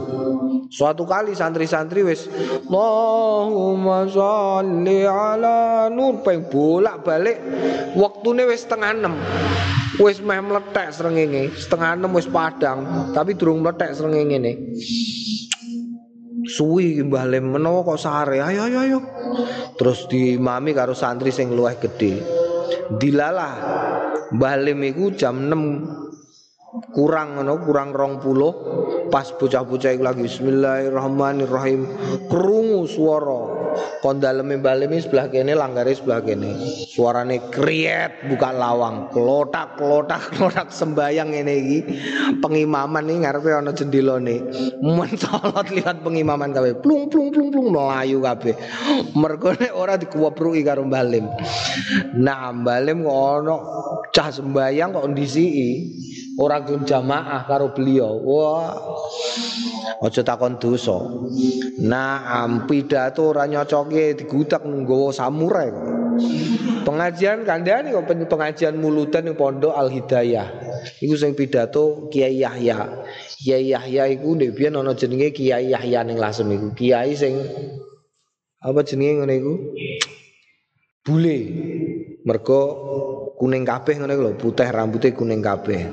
Suatu 0.69 1.09
kali 1.09 1.33
santri-santri 1.33 2.05
wis 2.05 2.29
Allahumma 2.69 4.05
sholli 4.05 5.09
ala 5.09 5.89
nur 5.89 6.21
peng 6.21 6.53
bolak-balik 6.53 7.41
waktune 7.97 8.45
wis 8.45 8.69
setengah 8.69 8.93
enam. 8.93 9.16
Wis 9.97 10.21
meh 10.21 10.37
meletek 10.45 10.93
srengenge, 10.93 11.49
setengah 11.57 11.97
enam 11.97 12.12
wis 12.12 12.29
padang, 12.29 13.09
tapi 13.16 13.33
durung 13.41 13.64
meletek 13.64 13.97
srengenge 13.97 14.37
ne. 14.37 14.53
Suwi 16.49 17.05
Mbah 17.05 17.29
Lim 17.29 17.53
menawa 17.53 17.85
kok 17.85 18.01
sare, 18.01 18.41
ayo 18.41 18.65
ayo 18.65 18.79
ayo. 18.81 18.99
Terus 19.77 20.09
diimami 20.09 20.73
karo 20.73 20.97
santri 20.97 21.29
sing 21.29 21.53
luwih 21.53 21.77
gedhe. 21.77 22.25
Dilalah 22.97 23.55
Mbah 24.33 24.57
Lim 24.65 24.81
iku 24.89 25.13
jam 25.13 25.45
6 25.45 26.08
kurang 26.93 27.39
ngono 27.39 27.61
kurang 27.62 27.91
rong 27.95 28.22
puluh. 28.22 28.53
Pas 29.09 29.24
bocah-bocah 29.33 29.97
iku 29.97 30.03
lagi 30.05 30.20
bismillahirrahmanirrahim. 30.20 31.81
Krungu 32.29 32.85
swara 32.85 33.59
kon 34.03 34.22
daleme 34.22 34.59
Lim 34.59 34.93
sebelah 35.01 35.26
kene 35.33 35.57
langgare 35.57 35.97
sebelah 35.97 36.20
kene. 36.22 36.55
Suarane 36.87 37.51
kriet 37.51 38.29
buka 38.31 38.53
lawang. 38.53 39.11
Klotak 39.11 39.81
klotak 39.81 40.22
klotak 40.37 40.68
sembayang 40.70 41.35
ngene 41.35 41.55
iki. 41.57 41.79
Pengimaman 42.39 43.09
iki 43.09 43.18
ngarepe 43.24 43.51
ana 43.51 43.72
jendelane 43.74 44.37
men 44.85 45.11
lihat 45.72 45.97
pengimaman 46.05 46.53
kabeh. 46.53 46.79
Plung 46.79 47.11
plung 47.11 47.33
plung 47.33 47.51
plung 47.51 47.68
melayu 47.72 48.22
kabeh. 48.22 48.55
Mergo 49.16 49.57
nek 49.57 49.72
ora 49.72 49.97
dikuwepruki 49.97 50.62
karo 50.62 50.85
Mbah 50.85 51.05
Lim. 51.09 51.26
Nah 52.20 52.53
Mbah 52.55 52.79
Lim 52.85 53.03
kok 53.03 53.18
ana 53.18 53.57
cah 54.12 54.29
sembayang 54.31 54.91
kok 54.95 55.07
ndisiki 55.11 55.70
ora 56.39 56.62
gelem 56.62 56.86
jamaah 56.86 57.45
karo 57.45 57.74
beliau. 57.74 58.22
Wah. 58.22 58.78
Aja 59.99 60.22
takon 60.22 60.62
dosa. 60.62 60.95
Nah, 61.82 62.47
pidato 62.70 63.34
ora 63.34 63.51
nyocoke 63.51 64.14
digudak 64.14 64.62
nggawa 64.62 65.11
samurai. 65.11 65.70
Pengajian 66.86 67.43
kandhani 67.45 67.93
kok 67.93 68.07
pengajian 68.30 68.78
mulutan 68.78 69.26
ning 69.26 69.36
Pondok 69.36 69.74
Al 69.74 69.91
Hidayah. 69.91 70.49
Iku 71.03 71.14
sing 71.18 71.34
pidato 71.34 72.09
Kiai 72.09 72.41
Yahya. 72.41 73.05
Kiai 73.43 73.74
Yahya 73.74 74.07
iku 74.09 74.39
ndek 74.39 74.55
biyen 74.55 74.78
ana 74.78 74.95
jenenge 74.95 75.34
Kiai 75.34 75.74
Yahya 75.74 76.07
ning 76.07 76.16
Lasem 76.16 76.49
iku. 76.49 76.72
Kiai 76.72 77.12
sing 77.18 77.39
apa 78.62 78.80
jenenge 78.86 79.20
ngene 79.20 79.34
iku? 79.36 79.55
Bule. 81.05 81.39
Mergo 82.24 82.61
kuning 83.39 83.62
kabeh 83.62 83.95
ngene 83.99 84.14
lho, 84.18 84.34
putih 84.34 84.68
rambutnya 84.68 85.14
kuning 85.14 85.41
kabeh. 85.45 85.93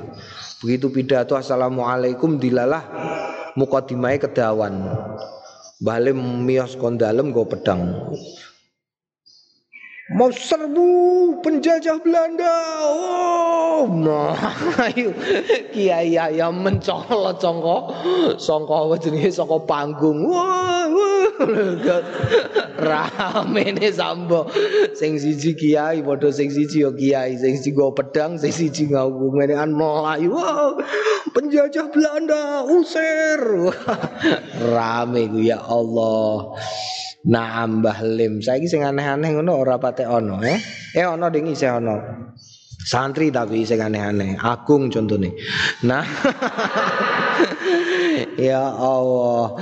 Begitu 0.64 0.88
pidato 0.88 1.36
assalamualaikum 1.36 2.40
dilalah 2.40 2.80
mukadimai 3.60 4.16
kedawan. 4.16 4.88
Bale 5.76 6.16
mios 6.16 6.72
kon 6.80 6.96
dalem 6.96 7.28
go 7.28 7.44
pedang. 7.44 7.92
Mau 10.16 10.30
serbu 10.32 10.88
penjajah 11.44 11.98
Belanda. 12.00 12.56
Oh, 12.80 13.90
nah, 13.90 14.38
kiai 15.74 16.14
ya 16.16 16.48
mencolot 16.48 17.36
songko 17.42 17.76
songko 18.40 18.96
jenenge 18.96 19.34
songko 19.34 19.66
panggung. 19.68 20.24
Wah, 20.24 20.88
wah. 20.88 21.15
Rame 22.76 23.64
ne 23.72 23.88
sambo. 23.92 24.50
Sing 24.94 25.16
siji 25.16 25.56
kiai 25.56 26.02
padha 26.02 26.32
sing 26.32 26.50
siji 26.50 26.84
yo 26.84 26.92
kiai, 26.92 27.38
sing 27.38 27.56
siji 27.56 27.74
go 27.74 27.92
pedang, 27.92 28.38
sing 28.38 28.52
siji 28.52 28.90
ngaku 28.90 29.32
menekan 29.32 29.72
Melayu. 29.72 30.34
Wah, 30.34 30.76
penjajah 31.32 31.88
Belanda 31.92 32.66
usir. 32.68 33.40
Rame 34.74 35.22
ku 35.30 35.38
ya 35.40 35.62
Allah. 35.62 36.56
Nah, 37.26 37.66
Mbah 37.66 38.06
Lim, 38.06 38.38
saiki 38.38 38.70
sing 38.70 38.86
aneh-aneh 38.86 39.34
ngono 39.34 39.58
ora 39.58 39.82
pate 39.82 40.06
ono 40.06 40.38
eh. 40.46 40.62
Eh 40.94 41.02
ono 41.02 41.26
ding 41.26 41.50
isih 41.50 41.82
ono. 41.82 41.98
Santri 42.86 43.34
tapi 43.34 43.66
sing 43.66 43.82
aneh-aneh, 43.82 44.38
agung 44.38 44.86
contohnya. 44.94 45.34
Nah, 45.82 46.06
ya 48.36 48.62
Allah. 48.72 49.56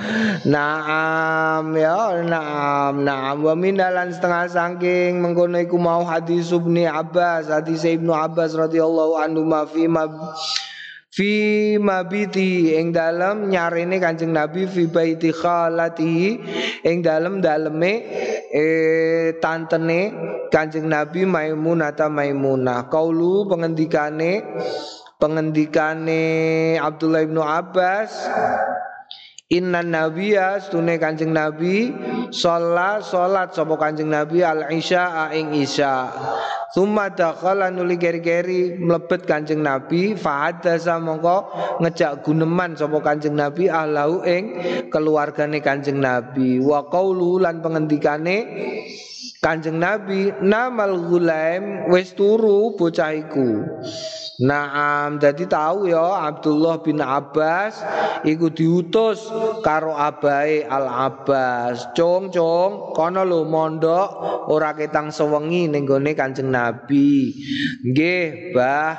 Naam 0.44 1.74
ya, 1.78 2.20
naam, 2.22 3.06
naam. 3.06 3.36
Wa 3.42 3.54
dalan 3.54 4.10
setengah 4.12 4.50
saking 4.50 5.22
mengkono 5.22 5.58
iku 5.62 5.78
mau 5.78 6.02
hadis 6.04 6.50
Ibnu 6.50 6.84
Abbas, 6.86 7.48
hadis 7.48 7.86
Ibnu 7.86 8.10
Abbas 8.10 8.54
radhiyallahu 8.58 9.18
anhu 9.18 9.42
ma 9.46 9.64
fi 9.64 9.86
ma 9.86 10.04
fi 11.14 11.30
mabiti 11.78 12.74
ing 12.74 12.90
dalem 12.90 13.46
nyarene 13.46 14.02
Kanjeng 14.02 14.34
Nabi 14.34 14.66
fi 14.66 14.90
baiti 14.90 15.30
khalatihi 15.30 16.30
ing 16.82 17.06
dalem 17.06 17.38
daleme 17.38 18.02
eh 18.50 19.38
tantene 19.38 20.10
Kanjeng 20.50 20.90
Nabi 20.90 21.22
Maimunah 21.22 21.94
ta 21.94 22.10
Maimunah 22.10 22.90
kaulu 22.90 23.46
pengendikane 23.46 24.42
pengendikane 25.18 26.24
Abdullah 26.78 27.24
bin 27.26 27.38
Abbas 27.38 28.12
Inna 29.52 29.84
nabiya 29.84 30.56
stune 30.56 30.96
kanjeng 30.96 31.36
nabi 31.36 31.92
sholat 32.32 33.04
sholat. 33.04 33.52
Sapa 33.52 33.76
kanjeng 33.76 34.08
nabi? 34.08 34.40
Al 34.40 34.72
isya 34.72 35.30
ing 35.36 35.52
isya. 35.52 36.10
Summa 36.74 37.12
dakhala 37.14 37.70
nuli 37.70 37.94
geri-geri 37.94 38.74
mlebet 38.74 39.30
Kanjeng 39.30 39.62
Nabi 39.62 40.18
fahadasa 40.18 40.98
mongko 40.98 41.54
ngejak 41.78 42.26
guneman 42.26 42.74
sapa 42.74 42.98
Kanjeng 42.98 43.38
Nabi 43.38 43.70
ahlau 43.70 44.26
ing 44.26 44.58
keluargane 44.90 45.62
Kanjeng 45.62 46.02
Nabi. 46.02 46.58
Wa 46.58 46.90
qaulu 46.90 47.38
lan 47.38 47.62
pengendikane 47.62 48.36
Kanjeng 49.44 49.76
Nabi 49.76 50.32
namal 50.40 50.96
gulaim 51.04 51.92
wis 51.92 52.16
turu 52.16 52.72
bocah 52.80 53.12
iku 53.12 53.60
Naam, 54.34 55.22
jadi 55.22 55.46
tahu 55.46 55.94
ya 55.94 56.26
Abdullah 56.26 56.82
bin 56.82 56.98
Abbas 56.98 57.78
iku 58.26 58.50
diutus 58.50 59.30
karo 59.62 59.94
abai 59.94 60.66
Al 60.66 60.90
Abbas. 60.90 61.94
Cung 61.94 62.34
cung, 62.34 62.90
kono 62.98 63.22
lho 63.22 63.46
mondok 63.46 64.10
ora 64.50 64.74
ketang 64.74 65.14
sewengi 65.14 65.70
ning 65.70 65.86
gone 65.86 66.18
Kanjeng 66.18 66.50
Nabi. 66.50 67.30
Nggih, 67.86 68.50
Bah. 68.50 68.94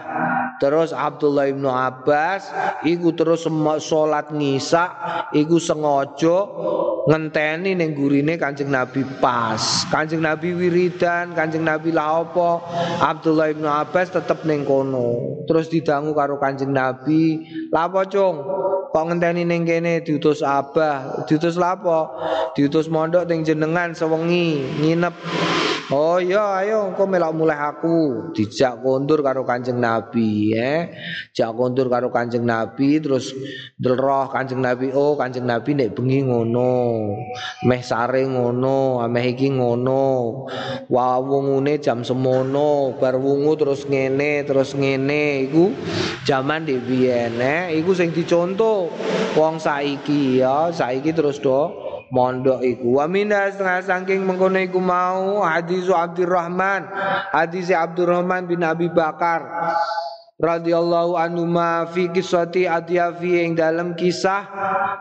Terus 0.56 0.96
Abdullah 0.96 1.52
bin 1.52 1.68
Abbas 1.68 2.48
iku 2.88 3.12
terus 3.12 3.44
salat 3.84 4.32
ngisa 4.32 4.88
iku 5.36 5.60
sengaja 5.60 6.48
ngenteni 7.12 7.76
ning 7.76 7.92
gurine 7.92 8.40
Kanjeng 8.40 8.72
Nabi 8.72 9.04
pas. 9.20 9.84
Kanjeng 9.92 10.24
Nabi 10.24 10.35
wiridan, 10.44 11.32
Kanjeng 11.32 11.64
Nabi 11.64 11.96
la 11.96 12.20
apa? 12.20 12.60
Abdullah 13.00 13.56
bin 13.56 13.64
Abbas 13.64 14.12
tetep 14.12 14.44
ning 14.44 14.68
kono. 14.68 15.46
terus 15.48 15.70
didangu 15.72 16.12
karo 16.12 16.36
Kanjeng 16.42 16.76
Nabi. 16.76 17.46
Lapo, 17.72 18.04
Cung? 18.10 18.36
Kok 18.96 19.04
ngenteni 19.12 19.44
ning 19.44 19.68
kene 19.68 20.04
diutus 20.04 20.40
Abah? 20.40 21.28
Diutus 21.28 21.60
lapo? 21.60 22.16
Diutus 22.56 22.88
mondok 22.88 23.28
ning 23.28 23.44
jenengan 23.44 23.92
sewengi 23.92 24.64
nginep. 24.80 25.16
Oh 25.94 26.18
iya 26.18 26.66
ayo 26.66 26.90
engko 26.90 27.06
melok 27.06 27.38
mulai 27.38 27.62
aku 27.62 28.34
dijak 28.34 28.82
kondur 28.82 29.22
karo 29.22 29.46
Kanjeng 29.46 29.78
Nabi 29.78 30.58
ya. 30.58 30.90
Jak 31.30 31.54
kondur 31.54 31.94
karo 31.94 32.10
Kanjeng 32.10 32.42
Nabi 32.42 32.98
terus 32.98 33.38
delroh 33.78 34.26
Kanjeng 34.34 34.66
Nabi 34.66 34.90
oh 34.98 35.14
Kanjeng 35.14 35.46
Nabi 35.46 35.78
nek 35.78 35.94
bengi 35.94 36.26
ngono. 36.26 37.14
Meh 37.70 37.86
sare 37.86 38.26
ngono, 38.26 38.98
ameh 38.98 39.38
iki 39.38 39.54
ngono. 39.54 40.50
Wawungune 40.90 41.78
jam 41.78 42.02
semono, 42.02 42.98
bar 42.98 43.22
wungu 43.22 43.54
terus 43.54 43.86
ngene, 43.86 44.42
terus 44.42 44.74
ngene 44.74 45.46
iku 45.46 45.70
jaman 46.26 46.66
di 46.66 46.82
biyen 46.82 47.38
eh. 47.38 47.78
iku 47.78 47.94
sing 47.94 48.10
dicontoh 48.10 48.90
wong 49.38 49.62
saiki 49.62 50.42
ya, 50.42 50.74
saiki 50.74 51.14
terus 51.14 51.38
do 51.38 51.85
mondok 52.14 52.62
iku. 52.62 53.02
Wa 53.02 53.06
minna 53.10 53.50
setengah 53.50 53.82
saking 53.86 54.26
mengkono 54.26 54.60
iku 54.62 54.82
mau 54.82 55.42
hadis 55.46 55.88
Abdurrahman. 55.90 56.90
Hadis 57.32 57.72
Abdurrahman 57.72 58.50
bin 58.50 58.62
Abi 58.62 58.92
Bakar 58.92 59.46
radhiyallahu 60.36 61.16
anhu 61.16 61.48
ma 61.48 61.88
fi 61.88 62.12
kisati 62.12 62.68
adyafi 62.68 63.40
ing 63.40 63.56
dalam 63.56 63.96
kisah 63.96 64.44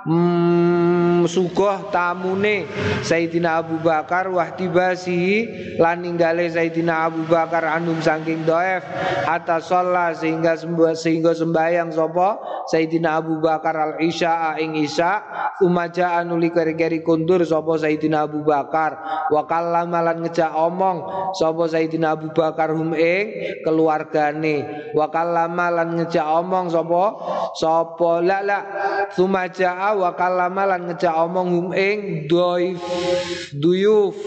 hmm, 0.06 0.93
sugoh 1.26 1.90
tamune 1.90 2.68
Sayyidina 3.04 3.60
Abu 3.60 3.80
Bakar 3.80 4.30
wahtibasi 4.32 5.48
lan 5.80 6.04
ninggale 6.04 6.48
Sayyidina 6.48 7.08
Abu 7.08 7.24
Bakar 7.28 7.66
anum 7.68 8.00
saking 8.00 8.46
doef 8.48 8.84
atas 9.28 9.68
sholat 9.68 10.16
sehingga 10.20 10.56
sehingga 10.94 11.32
sembahyang 11.36 11.92
sapa 11.92 12.38
Sayyidina 12.64 13.20
Abu 13.20 13.44
Bakar 13.44 13.76
al 13.76 13.94
isya 14.00 14.56
ing 14.56 14.76
isya. 14.80 15.20
Umaja 15.62 16.18
anuli 16.18 16.50
keri-keri 16.50 17.04
kundur 17.04 17.44
sapa 17.46 17.78
Sayyidina 17.78 18.26
Abu 18.26 18.42
Bakar. 18.42 18.98
Wa 19.30 19.46
kallama 19.46 20.02
lan 20.02 20.24
ngejak 20.24 20.50
omong 20.50 21.30
sapa 21.36 21.70
Sayyidina 21.70 22.16
Abu 22.18 22.32
Bakar 22.34 22.74
hum 22.74 22.96
ing 22.96 23.60
keluargane. 23.62 24.90
Wa 24.96 25.12
kallama 25.12 25.70
lan 25.70 25.94
ngejak 26.00 26.26
omong 26.26 26.72
sapa 26.72 27.04
sapa 27.54 28.10
la 28.24 28.38
la 28.42 28.58
sumaja 29.14 29.94
wa 29.94 30.10
kallama 30.18 30.74
lan 30.74 30.90
ngejak 30.90 31.13
omong 31.22 31.48
hum 31.54 31.68
ing 31.70 32.26
doif 32.26 32.82
duyuf. 33.54 34.18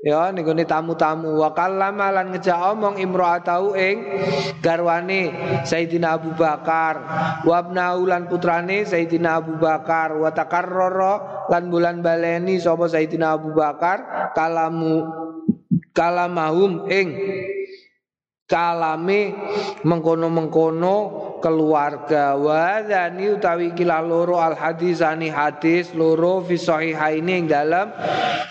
Ya 0.00 0.32
niku 0.32 0.56
tamu-tamu. 0.64 1.36
Wa 1.36 1.52
kallama 1.52 2.08
lan 2.08 2.32
ngejak 2.32 2.56
omong 2.72 2.96
imraatau 2.96 3.76
ing 3.76 4.00
garwane 4.64 5.28
Sayyidina 5.68 6.16
Abu 6.16 6.32
Bakar. 6.32 7.04
Wa 7.44 7.60
lan 7.68 8.24
putrane 8.32 8.88
Sayyidina 8.88 9.44
Abu 9.44 9.60
Bakar. 9.60 10.16
Wa 10.16 10.32
takarrara 10.32 11.44
lan 11.52 11.68
bulan 11.68 12.00
baleni 12.00 12.56
sapa 12.56 12.88
Sayyidina 12.88 13.36
Abu 13.36 13.52
Bakar. 13.52 14.32
Kalamu 14.32 15.04
kalamahum 15.92 16.88
ing 16.88 17.08
kalame 18.48 19.36
mengkono-mengkono 19.86 20.96
keluarga 21.40 22.36
wa 22.36 22.84
dzani 22.84 23.34
utawi 23.34 23.72
kila 23.74 24.04
loro 24.04 24.38
al 24.38 24.54
hadisani 24.54 25.32
hadis 25.32 25.90
loro 25.96 26.44
fi 26.44 26.54
sahihaini 26.60 27.44
ing 27.44 27.46
dalam 27.48 27.90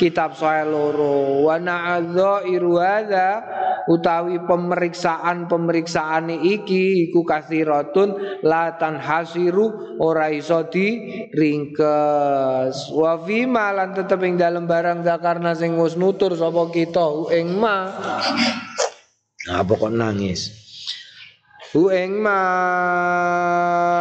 kitab 0.01 0.35
sahih 0.35 0.67
loro. 0.67 1.45
Wa 1.47 1.61
na'adza 1.61 2.43
irwada 2.49 3.45
utawi 3.89 4.37
pemeriksaan 4.45 5.49
pemeriksaan 5.49 6.29
iki 6.29 7.09
iku 7.09 7.25
kasiratun 7.25 8.41
la 8.45 8.77
hasiru 8.77 9.97
ora 9.97 10.29
iso 10.29 10.67
di 10.69 11.09
ringkes 11.33 12.93
wa 12.93 13.17
fi 13.25 13.49
malan 13.49 13.97
tetep 13.97 14.21
ing 14.21 14.37
dalam 14.37 14.69
barang 14.69 15.01
zakarna 15.01 15.57
sing 15.57 15.79
wis 15.81 15.97
nutur 15.97 16.37
sapa 16.37 16.69
kita 16.69 17.33
ing 17.33 17.57
ma. 17.57 17.89
Nah, 19.49 19.63
pokok 19.63 19.89
nangis. 19.89 20.58
Hu 21.69 21.93
ing 21.93 22.25
ma 22.25 22.41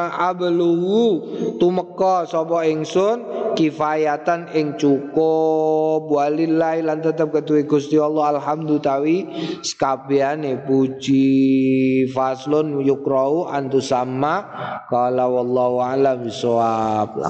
abluhu 0.09 1.21
tumeka 1.61 2.25
sapa 2.25 2.64
ingsun 2.64 3.53
kifayatan 3.53 4.49
ing 4.57 4.81
cukup. 4.81 6.09
Walillahi 6.09 6.81
lan 6.89 7.05
tetep 7.05 7.29
ketuwe 7.29 7.69
Gusti 7.69 8.01
Allah 8.01 8.41
alhamdulillah 8.41 9.05
sekabehane 9.61 10.64
puji. 10.64 12.09
Faslun 12.09 12.81
yukrau 12.81 13.53
antu 13.53 13.85
sama 13.85 14.49
kala 14.89 15.29
wallahu 15.29 15.85
alam 15.85 16.25
bisawab 16.25 17.21